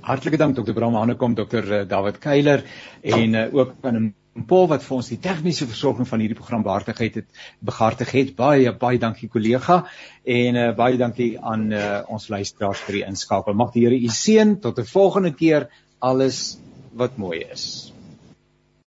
[0.00, 2.62] Hartlike dank dokter Bram Hanekom, dokter uh, David Keiler
[3.02, 4.14] en uh, ook aan
[4.46, 7.24] Paul wat vir ons die tegniese versorging van hierdie program behartig het,
[7.58, 8.36] behartig het.
[8.36, 9.82] Baie baie dankie kollega
[10.24, 13.58] en uh, baie dankie aan uh, ons luisteraars vir die inskakel.
[13.58, 15.68] Mag die Here u seën tot 'n volgende keer.
[15.98, 16.58] Alles
[16.98, 17.87] wat mooi is.